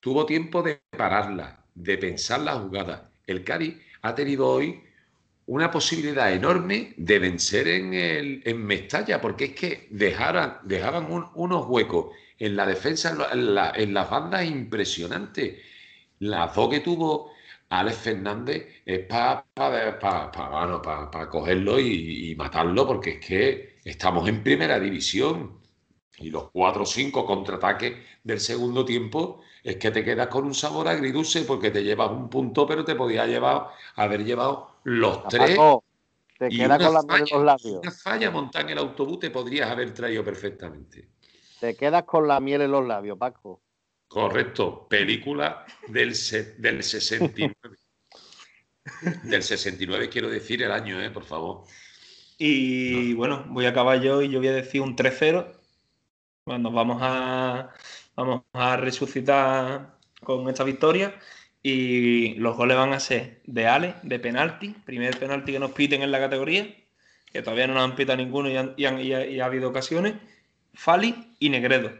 [0.00, 3.12] Tuvo tiempo de pararla, de pensar la jugada.
[3.26, 4.82] El Cari ha tenido hoy
[5.46, 11.66] una posibilidad enorme de vencer en, el, en Mestalla, porque es que dejaran, dejaban unos
[11.66, 15.60] huecos en la defensa, en, las bandas impresionantes.
[16.20, 17.31] La dos que tuvo
[17.72, 24.78] Alex Fernández es para pa, cogerlo y, y, matarlo, porque es que estamos en primera
[24.78, 25.58] división
[26.18, 30.52] y los cuatro o cinco contraataques del segundo tiempo es que te quedas con un
[30.52, 35.58] sabor agridulce porque te llevas un punto, pero te podía llevar, haber llevado los tres.
[36.38, 37.80] te quedas con la miel en los labios.
[37.80, 41.08] Una falla montada en el autobús te podrías haber traído perfectamente.
[41.58, 43.61] Te quedas con la miel en los labios, Paco.
[44.12, 46.12] Correcto, película del,
[46.58, 47.54] del 69.
[49.22, 51.10] del 69 quiero decir el año, ¿eh?
[51.10, 51.64] por favor.
[52.36, 55.50] Y bueno, voy a acabar yo y yo voy a decir un 3-0.
[56.44, 57.70] Bueno, vamos a,
[58.14, 61.18] vamos a resucitar con esta victoria.
[61.62, 66.02] Y los goles van a ser de Ale, de penalti, primer penalti que nos piten
[66.02, 66.66] en la categoría,
[67.32, 70.16] que todavía no nos han pitado ninguno y, y, ha habido ocasiones.
[70.74, 71.92] Fali y Negredo.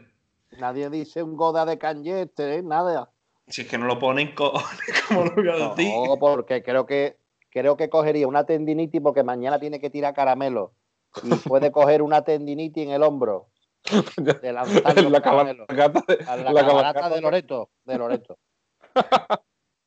[0.59, 2.63] Nadie dice un goda de Cañete, ¿eh?
[2.63, 3.11] nada.
[3.47, 5.93] Si es que no lo ponen como lo voy a decir.
[6.07, 7.17] No, porque creo que
[7.49, 10.73] creo que cogería una tendinitis porque mañana tiene que tirar caramelo
[11.21, 13.49] y puede coger una tendinitis en el hombro
[14.17, 18.37] de lanzar la cabalgata de, la, de Loreto, de Loreto.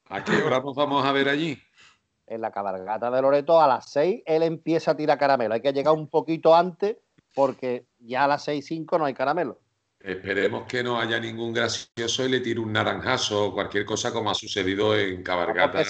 [0.08, 1.58] ¿A qué hora nos vamos a ver allí?
[2.26, 5.54] En la cabalgata de Loreto a las 6 él empieza a tirar caramelo.
[5.54, 6.96] Hay que llegar un poquito antes
[7.34, 9.60] porque ya a las 6 5 no hay caramelo.
[10.06, 14.30] Esperemos que no haya ningún gracioso y le tire un naranjazo o cualquier cosa como
[14.30, 15.82] ha sucedido en cabalgata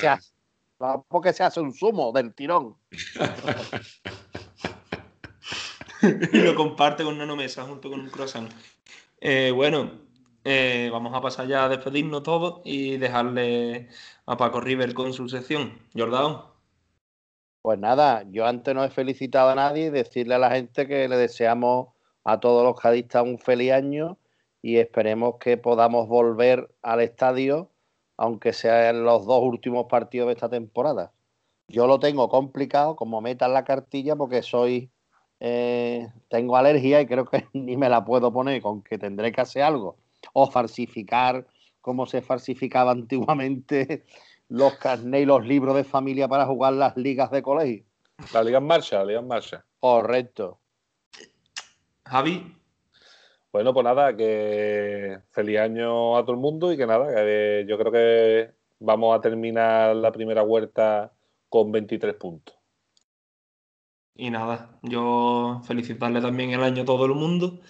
[1.09, 2.77] porque se hace un zumo del tirón.
[6.33, 8.51] y lo comparte con una mesa junto con un croissant.
[9.21, 9.93] Eh, bueno,
[10.45, 13.89] eh, vamos a pasar ya a despedirnos todos y dejarle
[14.27, 15.79] a Paco River con su sección.
[15.95, 16.43] Jordán.
[17.63, 21.09] Pues nada, yo antes no he felicitado a nadie y decirle a la gente que
[21.09, 21.96] le deseamos
[22.27, 24.19] a todos los cadistas un feliz año
[24.61, 27.71] y esperemos que podamos volver al estadio
[28.17, 31.13] aunque sean los dos últimos partidos de esta temporada.
[31.69, 34.91] Yo lo tengo complicado como meta en la cartilla porque soy
[35.39, 39.41] eh, tengo alergia y creo que ni me la puedo poner con que tendré que
[39.41, 39.97] hacer algo
[40.33, 41.47] o falsificar
[41.81, 44.05] como se falsificaba antiguamente
[44.49, 47.85] los carnés y los libros de familia para jugar las ligas de colegio.
[48.33, 49.65] La liga en marcha, la liga en marcha.
[49.79, 50.59] Correcto.
[52.07, 52.57] Javi.
[53.53, 57.07] Bueno, pues nada, que feliz año a todo el mundo y que nada,
[57.65, 61.13] yo creo que vamos a terminar la primera vuelta
[61.49, 62.55] con 23 puntos.
[64.15, 67.61] Y nada, yo felicitarle también el año a todo el mundo.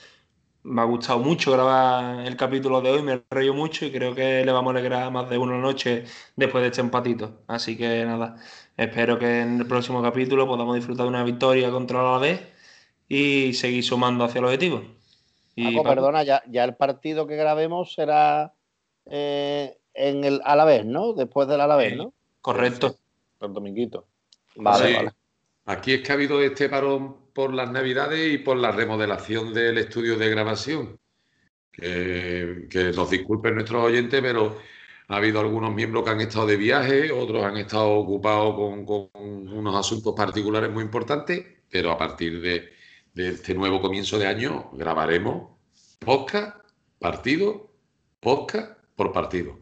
[0.64, 4.44] Me ha gustado mucho grabar el capítulo de hoy, me reído mucho y creo que
[4.44, 7.44] le vamos a alegrar más de una noche después de este empatito.
[7.46, 8.36] Así que nada,
[8.76, 12.55] espero que en el próximo capítulo podamos disfrutar de una victoria contra la vez
[13.08, 14.82] y seguir sumando hacia el objetivo.
[15.54, 18.52] Y, perdona, ya, ya, el partido que grabemos será
[19.06, 21.14] eh, en el Alavés, ¿no?
[21.14, 22.12] Después del Alavés, ¿no?
[22.42, 22.96] Correcto.
[23.40, 24.06] El dominguito.
[24.56, 25.10] Vale, vale.
[25.64, 29.78] Aquí es que ha habido este parón por las Navidades y por la remodelación del
[29.78, 30.98] estudio de grabación.
[31.72, 34.58] Que, que nos disculpen nuestros oyentes, pero
[35.08, 39.08] ha habido algunos miembros que han estado de viaje, otros han estado ocupados con, con
[39.14, 42.75] unos asuntos particulares muy importantes, pero a partir de,
[43.16, 45.48] de este nuevo comienzo de año grabaremos
[45.98, 46.54] podcast,
[46.98, 47.72] partido,
[48.20, 49.58] podcast por partido.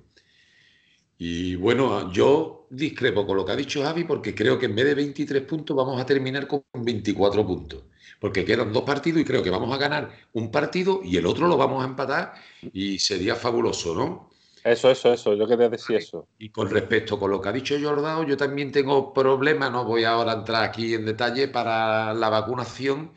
[1.19, 4.87] Y bueno, yo discrepo con lo que ha dicho Javi porque creo que en vez
[4.87, 7.85] de 23 puntos vamos a terminar con 24 puntos.
[8.19, 11.47] Porque quedan dos partidos y creo que vamos a ganar un partido y el otro
[11.47, 12.35] lo vamos a empatar
[12.73, 14.31] y sería fabuloso, ¿no?
[14.65, 16.27] Eso, eso, eso, yo quería decir eso.
[16.39, 20.03] Y con respecto con lo que ha dicho Jordao, yo también tengo problemas, no voy
[20.05, 23.13] ahora a entrar aquí en detalle para la vacunación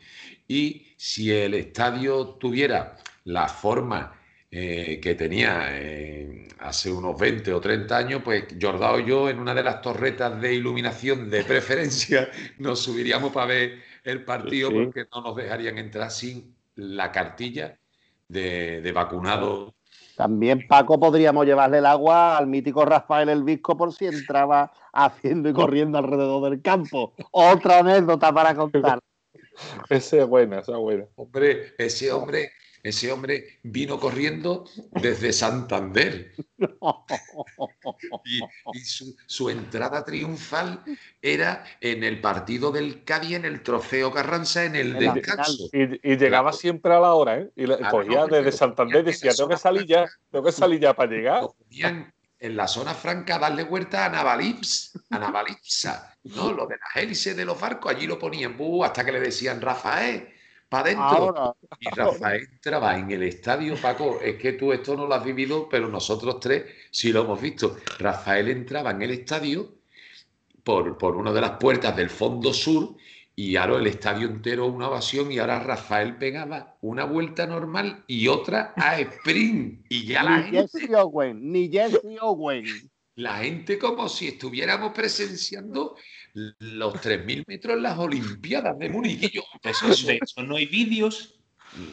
[0.48, 4.14] y si el estadio tuviera la forma
[4.50, 9.38] eh, que tenía eh, hace unos 20 o 30 años, pues Jordao y yo en
[9.38, 15.04] una de las torretas de iluminación de preferencia nos subiríamos para ver el partido porque
[15.14, 17.78] no nos dejarían entrar sin la cartilla
[18.26, 19.74] de, de vacunado.
[20.16, 25.48] También, Paco, podríamos llevarle el agua al mítico Rafael el Visco por si entraba haciendo
[25.48, 27.12] y corriendo alrededor del campo.
[27.30, 28.98] Otra anécdota para contar.
[29.90, 31.04] Esa es buena, esa es buena.
[31.16, 32.52] Hombre, ese hombre,
[32.82, 36.32] ese hombre vino corriendo desde Santander.
[38.24, 38.78] y,
[39.26, 40.82] su, entrada triunfal
[41.20, 45.68] era en el partido del Cádiz, en el trofeo Carranza, en el descanso.
[45.72, 47.50] Y, llegaba siempre a la hora, ¿eh?
[47.56, 51.48] Y cogía desde Santander, decía, tengo que salir ya, tengo que salir ya para llegar
[52.40, 56.52] en la zona franca darle vuelta a Navalips, a Navalipsa, ¿no?
[56.52, 60.28] Lo de las hélices de los barcos, allí lo ponían hasta que le decían Rafael,
[60.68, 61.56] para adentro.
[61.80, 65.68] Y Rafael entraba en el estadio, Paco, es que tú esto no lo has vivido,
[65.68, 67.78] pero nosotros tres sí lo hemos visto.
[67.98, 69.74] Rafael entraba en el estadio
[70.62, 72.96] por, por una de las puertas del fondo sur
[73.38, 78.26] y ahora el estadio entero una ovación y ahora Rafael pegaba una vuelta normal y
[78.26, 82.64] otra a sprint y ya la ni gente, Jesse Owen, ni Jesse Owen.
[83.14, 85.94] la gente como si estuviéramos presenciando
[86.34, 89.22] los 3.000 metros en las Olimpiadas de Múnich.
[89.22, 91.37] Y yo, pues eso, De hecho, no hay vídeos.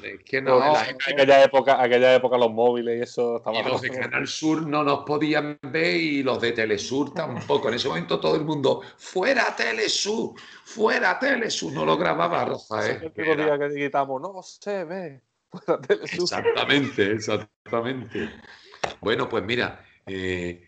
[0.03, 3.59] Es que no, No, la- en aquella época, aquella época los móviles y eso estaba
[3.59, 3.89] y los de.
[3.91, 7.69] Canal Sur no nos podían ver y los de Telesur tampoco.
[7.69, 11.73] En ese momento todo el mundo, fuera Telesur, fuera Telesur.
[11.73, 12.97] No lo grababa Rafael.
[12.97, 15.21] El último día que gritamos, no se ve.
[15.49, 16.23] Fuera Telesur.
[16.23, 18.29] Exactamente, exactamente.
[19.01, 20.67] Bueno, pues mira, eh,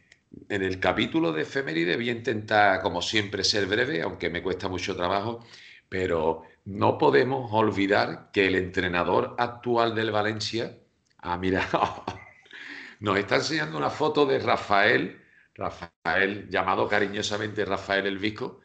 [0.50, 4.68] en el capítulo de efeméride voy a intentar, como siempre, ser breve, aunque me cuesta
[4.68, 5.44] mucho trabajo,
[5.90, 10.78] pero no podemos olvidar que el entrenador actual del Valencia,
[11.20, 11.66] ah, mira,
[13.00, 15.18] nos está enseñando una foto de Rafael,
[15.56, 18.60] Rafael, llamado cariñosamente Rafael el Visco,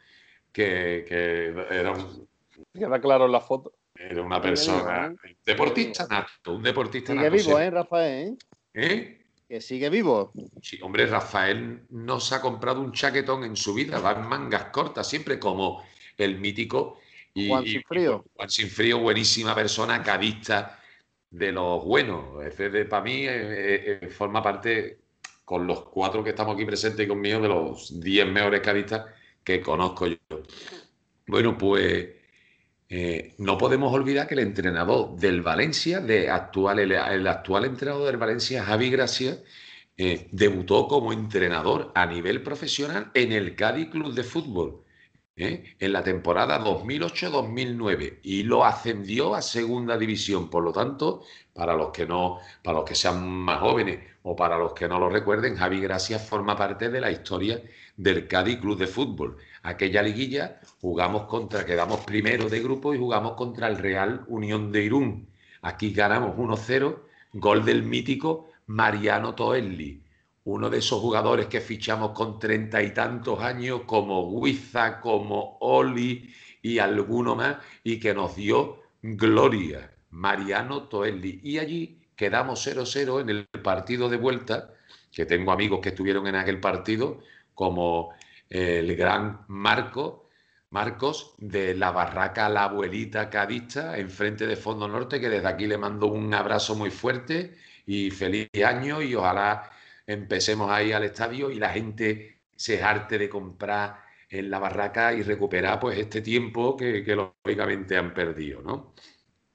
[0.51, 2.27] que, que era un,
[2.73, 3.71] Queda claro en la foto.
[3.95, 7.37] era una persona, deportista nato, un deportista Sigue nato.
[7.37, 8.37] vivo, ¿eh, Rafael?
[8.73, 9.25] ¿Eh?
[9.47, 10.33] Que sigue vivo.
[10.61, 14.65] Sí, hombre, Rafael no se ha comprado un chaquetón en su vida, va en mangas
[14.65, 15.85] cortas, siempre como
[16.17, 16.99] el mítico
[17.33, 18.25] y, Juan Sinfrío.
[18.35, 20.79] Juan Sinfrío, buenísima persona, cadista
[21.29, 22.43] de los buenos.
[22.45, 24.99] Ese de, para mí eh, eh, forma parte,
[25.43, 29.05] con los cuatro que estamos aquí presentes y conmigo, de los 10 mejores cadistas
[29.43, 30.17] que conozco yo.
[31.27, 32.09] Bueno, pues
[32.89, 38.07] eh, no podemos olvidar que el entrenador del Valencia, de actual, el, el actual entrenador
[38.07, 39.37] del Valencia, Javi Gracia,
[40.31, 44.82] debutó como entrenador a nivel profesional en el Cádiz Club de Fútbol
[45.35, 45.75] ¿eh?
[45.79, 50.49] en la temporada 2008-2009 y lo ascendió a segunda división.
[50.49, 51.23] Por lo tanto,
[51.53, 54.99] para los que no, para los que sean más jóvenes o para los que no
[54.99, 57.61] lo recuerden, Javi Gracia forma parte de la historia
[57.97, 59.37] del Cádiz Club de Fútbol.
[59.63, 64.83] Aquella liguilla jugamos contra, quedamos primero de grupo y jugamos contra el Real Unión de
[64.83, 65.27] Irún.
[65.61, 66.99] Aquí ganamos 1-0,
[67.33, 70.02] gol del mítico Mariano Toelli,
[70.45, 76.33] uno de esos jugadores que fichamos con treinta y tantos años, como Huiza, como Oli
[76.61, 81.39] y alguno más, y que nos dio gloria, Mariano Toelli.
[81.43, 84.73] Y allí quedamos 0-0 en el partido de vuelta,
[85.11, 87.19] que tengo amigos que estuvieron en aquel partido,
[87.53, 88.13] como
[88.49, 90.29] el gran Marco,
[90.71, 95.77] Marcos de la Barraca La Abuelita Cadista, enfrente de Fondo Norte, que desde aquí le
[95.77, 99.69] mando un abrazo muy fuerte y feliz año y ojalá
[100.07, 105.23] empecemos ahí al estadio y la gente se jarte de comprar en la barraca y
[105.23, 108.93] recuperar pues este tiempo que, que lógicamente han perdido, ¿no?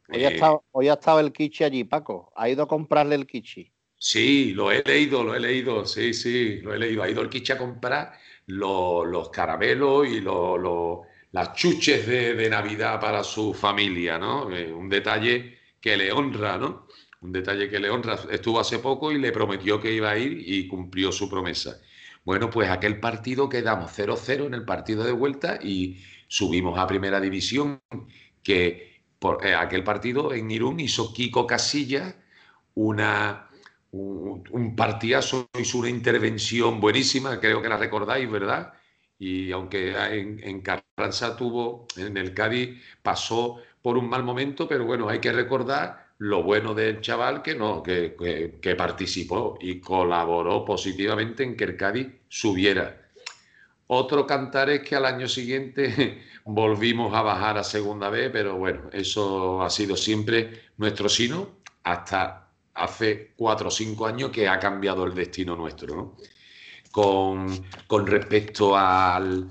[0.08, 2.30] Hoy ha, estado, hoy ha estado el Kichi allí, Paco.
[2.36, 3.72] Ha ido a comprarle el Kichi.
[4.00, 7.02] Sí, lo he leído, lo he leído, sí, sí, lo he leído.
[7.02, 8.12] Ha ido el Quiche a comprar
[8.46, 10.20] lo- los caramelos y
[11.32, 14.50] las chuches de, de Navidad para su familia, ¿no?
[14.54, 16.86] Eh, un detalle que le honra, ¿no?
[17.20, 18.16] Un detalle que le honra.
[18.30, 21.80] Estuvo hace poco y le prometió que iba a ir y cumplió su promesa.
[22.24, 25.98] Bueno, pues aquel partido quedamos 0-0 en el partido de vuelta y
[26.28, 27.82] subimos a Primera División,
[28.42, 32.14] que por eh, aquel partido en Irún hizo Kiko Casillas
[32.74, 33.48] una,
[33.90, 38.74] un, un partidazo, hizo una intervención buenísima, creo que la recordáis, ¿verdad?
[39.18, 44.84] Y aunque en, en Carranza tuvo, en el Cádiz pasó por un mal momento, pero
[44.86, 48.16] bueno, hay que recordar lo bueno del chaval que, no, que,
[48.60, 53.08] que- participó y colaboró positivamente en que el Cádiz subiera.
[53.88, 58.90] Otro cantar es que al año siguiente volvimos a bajar a segunda vez, pero bueno,
[58.92, 65.04] eso ha sido siempre nuestro sino hasta hace cuatro o cinco años que ha cambiado
[65.04, 66.16] el destino nuestro, ¿no?
[66.92, 69.50] Con, con respecto al,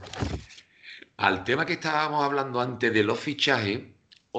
[1.18, 3.82] al tema que estábamos hablando antes de los fichajes,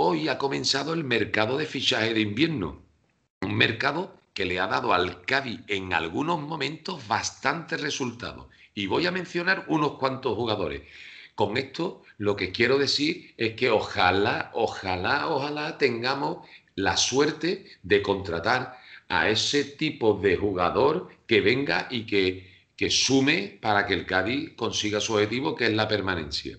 [0.01, 2.81] hoy ha comenzado el mercado de fichaje de invierno.
[3.41, 8.47] Un mercado que le ha dado al Cádiz en algunos momentos bastantes resultados.
[8.77, 10.83] Y voy a mencionar unos cuantos jugadores.
[11.35, 16.47] Con esto lo que quiero decir es que ojalá, ojalá, ojalá tengamos
[16.77, 23.59] la suerte de contratar a ese tipo de jugador que venga y que, que sume
[23.61, 26.57] para que el Cádiz consiga su objetivo, que es la permanencia.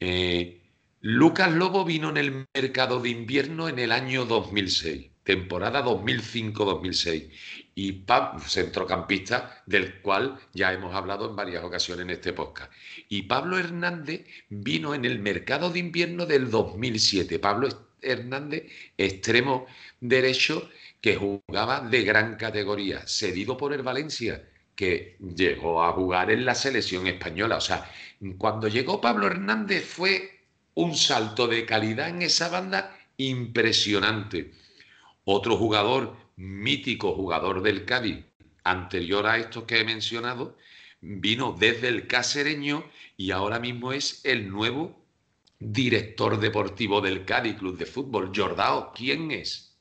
[0.00, 0.59] Eh,
[1.02, 7.30] Lucas Lobo vino en el mercado de invierno en el año 2006, temporada 2005-2006,
[7.74, 8.04] y
[8.46, 12.70] centrocampista del cual ya hemos hablado en varias ocasiones en este podcast.
[13.08, 17.38] Y Pablo Hernández vino en el mercado de invierno del 2007.
[17.38, 17.68] Pablo
[18.02, 19.64] Hernández, extremo
[20.00, 20.68] derecho,
[21.00, 26.54] que jugaba de gran categoría, cedido por el Valencia, que llegó a jugar en la
[26.54, 27.56] selección española.
[27.56, 27.90] O sea,
[28.36, 30.39] cuando llegó Pablo Hernández fue
[30.80, 34.52] un salto de calidad en esa banda impresionante.
[35.24, 38.24] Otro jugador mítico, jugador del Cádiz,
[38.64, 40.56] anterior a estos que he mencionado,
[41.02, 42.84] vino desde el casereño
[43.18, 44.98] y ahora mismo es el nuevo
[45.58, 48.32] director deportivo del Cádiz Club de Fútbol.
[48.34, 49.78] Jordao, ¿quién es?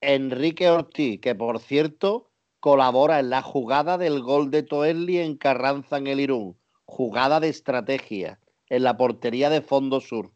[0.00, 5.98] Enrique Ortiz, que por cierto colabora en la jugada del gol de Toelli en Carranza
[5.98, 6.58] en el Irún.
[6.84, 10.32] Jugada de estrategia en la portería de Fondo Sur.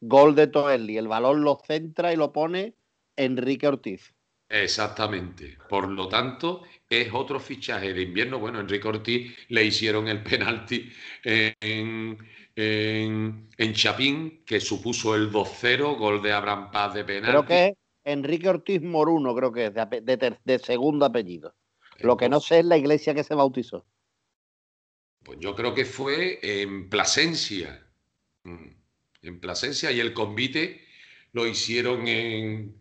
[0.00, 0.96] Gol de Toelli.
[0.96, 2.74] El balón lo centra y lo pone
[3.16, 4.14] Enrique Ortiz.
[4.48, 5.56] Exactamente.
[5.68, 8.38] Por lo tanto, es otro fichaje de invierno.
[8.38, 10.90] Bueno, Enrique Ortiz le hicieron el penalti
[11.24, 12.18] en,
[12.54, 17.30] en, Chapín, que supuso el 2-0, gol de Abraham Paz de penalti.
[17.30, 17.74] Creo que es
[18.04, 19.74] Enrique Ortiz Moruno, creo que es,
[20.44, 21.54] de, segundo apellido.
[22.00, 23.86] Lo que no sé es la iglesia que se bautizó.
[25.22, 27.86] Pues yo creo que fue en Plasencia.
[28.44, 28.68] Mm,
[29.22, 30.84] en Plasencia y el convite
[31.32, 32.76] lo hicieron en,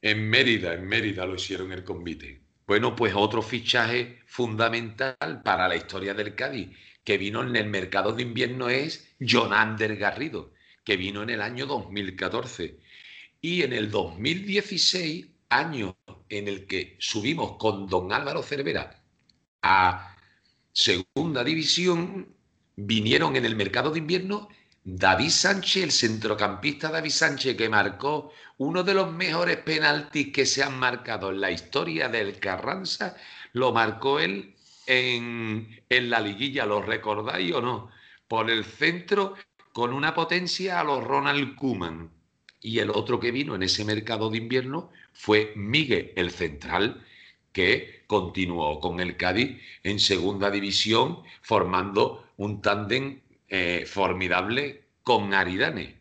[0.00, 2.40] en Mérida, en Mérida lo hicieron el convite.
[2.66, 6.70] Bueno, pues otro fichaje fundamental para la historia del Cádiz
[7.04, 10.52] que vino en el mercado de invierno es Jonander Garrido,
[10.84, 12.78] que vino en el año 2014.
[13.40, 15.96] Y en el 2016, año
[16.28, 19.02] en el que subimos con don Álvaro Cervera
[19.62, 20.11] a
[20.72, 22.34] segunda división,
[22.76, 24.48] vinieron en el mercado de invierno
[24.84, 30.62] David Sánchez, el centrocampista David Sánchez, que marcó uno de los mejores penaltis que se
[30.62, 33.16] han marcado en la historia del Carranza,
[33.52, 34.54] lo marcó él
[34.86, 37.90] en, en la liguilla, ¿lo recordáis o no?
[38.26, 39.34] Por el centro
[39.72, 42.10] con una potencia a los Ronald Kuman.
[42.60, 47.04] Y el otro que vino en ese mercado de invierno fue Miguel, el central,
[47.52, 56.00] que continuó con el Cádiz en segunda división, formando un tándem eh, formidable con Aridane.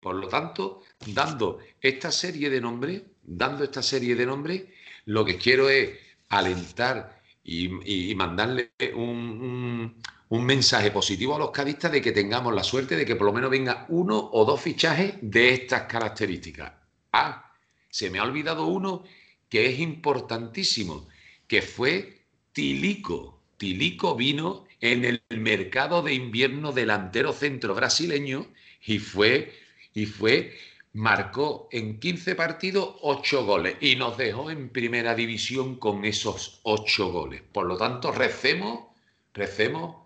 [0.00, 4.64] Por lo tanto, dando esta serie de nombres, dando esta serie de nombres,
[5.06, 5.90] lo que quiero es
[6.28, 12.96] alentar y, mandarle un, un, mensaje positivo a los cadistas de que tengamos la suerte
[12.96, 16.72] de que por lo menos venga uno o dos fichajes de estas características.
[17.12, 17.52] Ah,
[17.88, 19.04] se me ha olvidado uno
[19.50, 21.08] que es importantísimo,
[21.46, 22.22] que fue
[22.52, 23.42] Tilico.
[23.58, 28.46] Tilico vino en el mercado de invierno delantero centro brasileño
[28.86, 29.52] y fue,
[29.92, 30.56] y fue,
[30.92, 37.12] marcó en 15 partidos 8 goles y nos dejó en primera división con esos 8
[37.12, 37.42] goles.
[37.52, 38.86] Por lo tanto, recemos,
[39.34, 39.96] recemos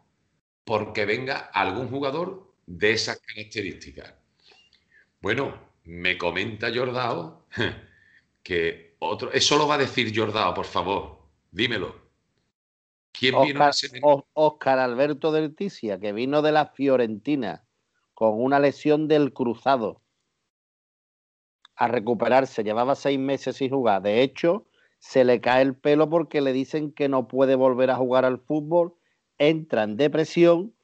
[0.65, 4.15] porque venga algún jugador de esas características.
[5.21, 7.47] Bueno, me comenta Jordao
[8.43, 11.18] que otro, eso lo va a decir Jordao, por favor,
[11.51, 11.94] dímelo.
[13.12, 17.64] ¿Quién vino Oscar Alberto del Ticia, que vino de la Fiorentina
[18.14, 20.01] con una lesión del cruzado
[21.76, 22.64] a recuperarse.
[22.64, 24.02] Llevaba seis meses sin jugar.
[24.02, 24.66] De hecho,
[24.98, 28.39] se le cae el pelo porque le dicen que no puede volver a jugar al
[28.39, 28.94] fútbol,
[29.39, 30.74] entra en depresión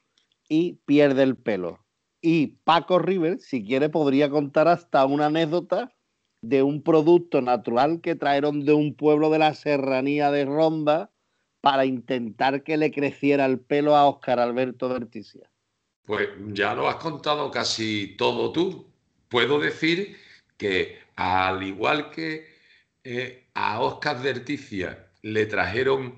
[0.49, 1.79] y pierde el pelo.
[2.21, 5.93] Y Paco River, si quiere, podría contar hasta una anécdota
[6.43, 11.11] de un producto natural que trajeron de un pueblo de la serranía de Ronda
[11.61, 15.51] para intentar que le creciera el pelo a Óscar Alberto Verticia?
[16.07, 18.87] Pues ya lo has contado casi todo tú.
[19.29, 20.17] Puedo decir
[20.57, 22.49] que al igual que
[23.05, 26.15] eh, a Óscar Verticia le trajeron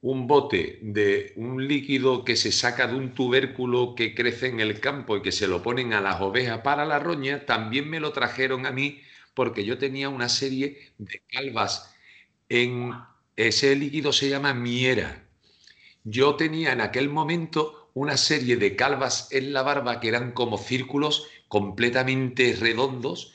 [0.00, 4.80] un bote de un líquido que se saca de un tubérculo que crece en el
[4.80, 8.12] campo y que se lo ponen a las ovejas para la roña, también me lo
[8.12, 9.00] trajeron a mí
[9.38, 11.94] porque yo tenía una serie de calvas
[12.48, 12.92] en
[13.36, 15.28] ese líquido se llama miera.
[16.02, 20.58] Yo tenía en aquel momento una serie de calvas en la barba que eran como
[20.58, 23.32] círculos completamente redondos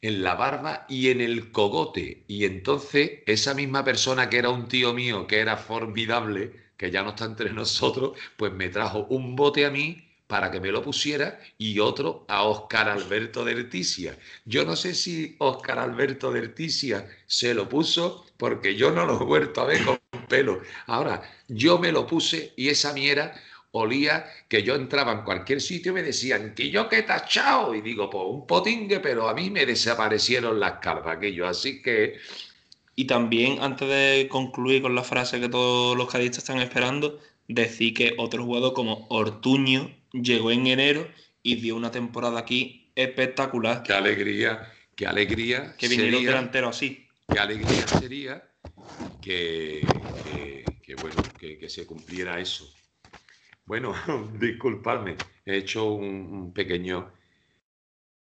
[0.00, 2.24] en la barba y en el cogote.
[2.28, 7.02] Y entonces esa misma persona que era un tío mío, que era formidable, que ya
[7.02, 10.80] no está entre nosotros, pues me trajo un bote a mí para que me lo
[10.80, 14.16] pusiera y otro a Óscar Alberto de Erticia.
[14.46, 19.20] Yo no sé si Óscar Alberto de Erticia se lo puso porque yo no lo
[19.20, 20.00] he vuelto a ver con
[20.30, 20.62] pelo.
[20.86, 23.34] Ahora, yo me lo puse y esa miera
[23.72, 27.82] olía que yo entraba en cualquier sitio y me decían que yo que tachado y
[27.82, 32.16] digo, pues un potingue, pero a mí me desaparecieron las calvas aquello, así que...
[32.94, 37.92] Y también, antes de concluir con la frase que todos los cadistas están esperando, decir
[37.92, 41.06] que otro jugador como Ortuño llegó en enero
[41.42, 43.82] y dio una temporada aquí espectacular.
[43.82, 45.74] Qué alegría, qué alegría.
[45.76, 47.06] Que vinieron delanteros así.
[47.28, 48.42] Qué alegría sería
[49.20, 49.86] que,
[51.00, 52.68] bueno, que, se cumpliera eso.
[53.64, 53.94] Bueno,
[54.38, 57.12] disculpadme, he hecho un, pequeño...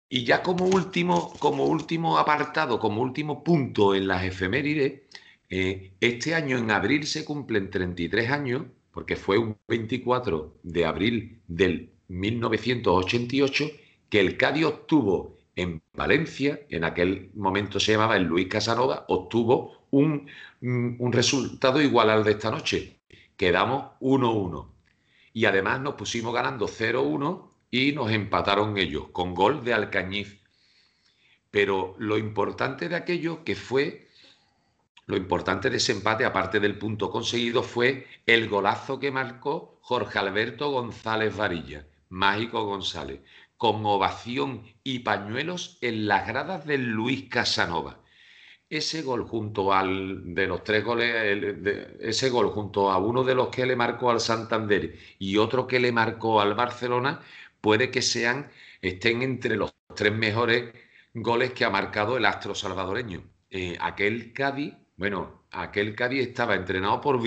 [0.09, 5.03] Y ya como último, como último apartado, como último punto en las efemérides,
[5.51, 8.67] eh, este año en abril se cumplen 33 años,
[8.97, 13.71] porque fue un 24 de abril del 1988,
[14.09, 19.87] que el Cádiz obtuvo en Valencia, en aquel momento se llamaba el Luis Casanova, obtuvo
[19.91, 20.31] un,
[20.63, 23.01] un resultado igual al de esta noche.
[23.37, 24.67] Quedamos 1-1.
[25.35, 30.41] Y además nos pusimos ganando 0-1 y nos empataron ellos con gol de Alcañiz.
[31.51, 34.06] Pero lo importante de aquello que fue
[35.07, 40.19] lo importante de ese empate, aparte del punto conseguido, fue el golazo que marcó Jorge
[40.19, 43.21] Alberto González Varilla, Mágico González,
[43.57, 48.01] con ovación y pañuelos en las gradas del Luis Casanova.
[48.69, 51.15] Ese gol junto al de los tres goles,
[52.01, 55.79] ese gol junto a uno de los que le marcó al Santander y otro que
[55.79, 57.21] le marcó al Barcelona,
[57.61, 58.51] puede que sean,
[58.83, 60.75] estén entre los tres mejores
[61.15, 63.23] goles que ha marcado el astro salvadoreño.
[63.51, 67.21] Eh, aquel Cádiz bueno, aquel Cádiz estaba entrenado por,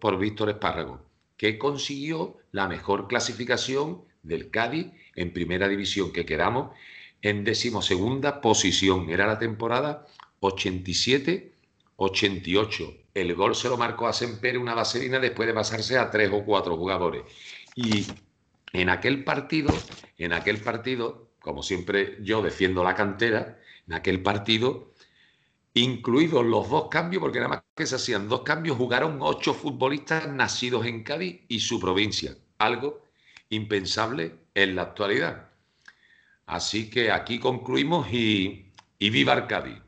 [0.00, 1.04] por Víctor Espárrago,
[1.36, 6.76] que consiguió la mejor clasificación del Cádiz en primera división, que quedamos
[7.22, 9.08] en decimosegunda posición.
[9.10, 10.06] Era la temporada
[10.40, 12.98] 87-88.
[13.14, 16.44] El gol se lo marcó a Semper una vaselina después de pasarse a tres o
[16.44, 17.22] cuatro jugadores.
[17.76, 18.04] Y
[18.72, 19.72] en aquel partido,
[20.18, 24.91] en aquel partido, como siempre yo defiendo la cantera, en aquel partido
[25.74, 30.28] incluidos los dos cambios, porque nada más que se hacían dos cambios, jugaron ocho futbolistas
[30.28, 33.02] nacidos en Cádiz y su provincia, algo
[33.48, 35.48] impensable en la actualidad.
[36.46, 39.78] Así que aquí concluimos y, y viva el Cádiz.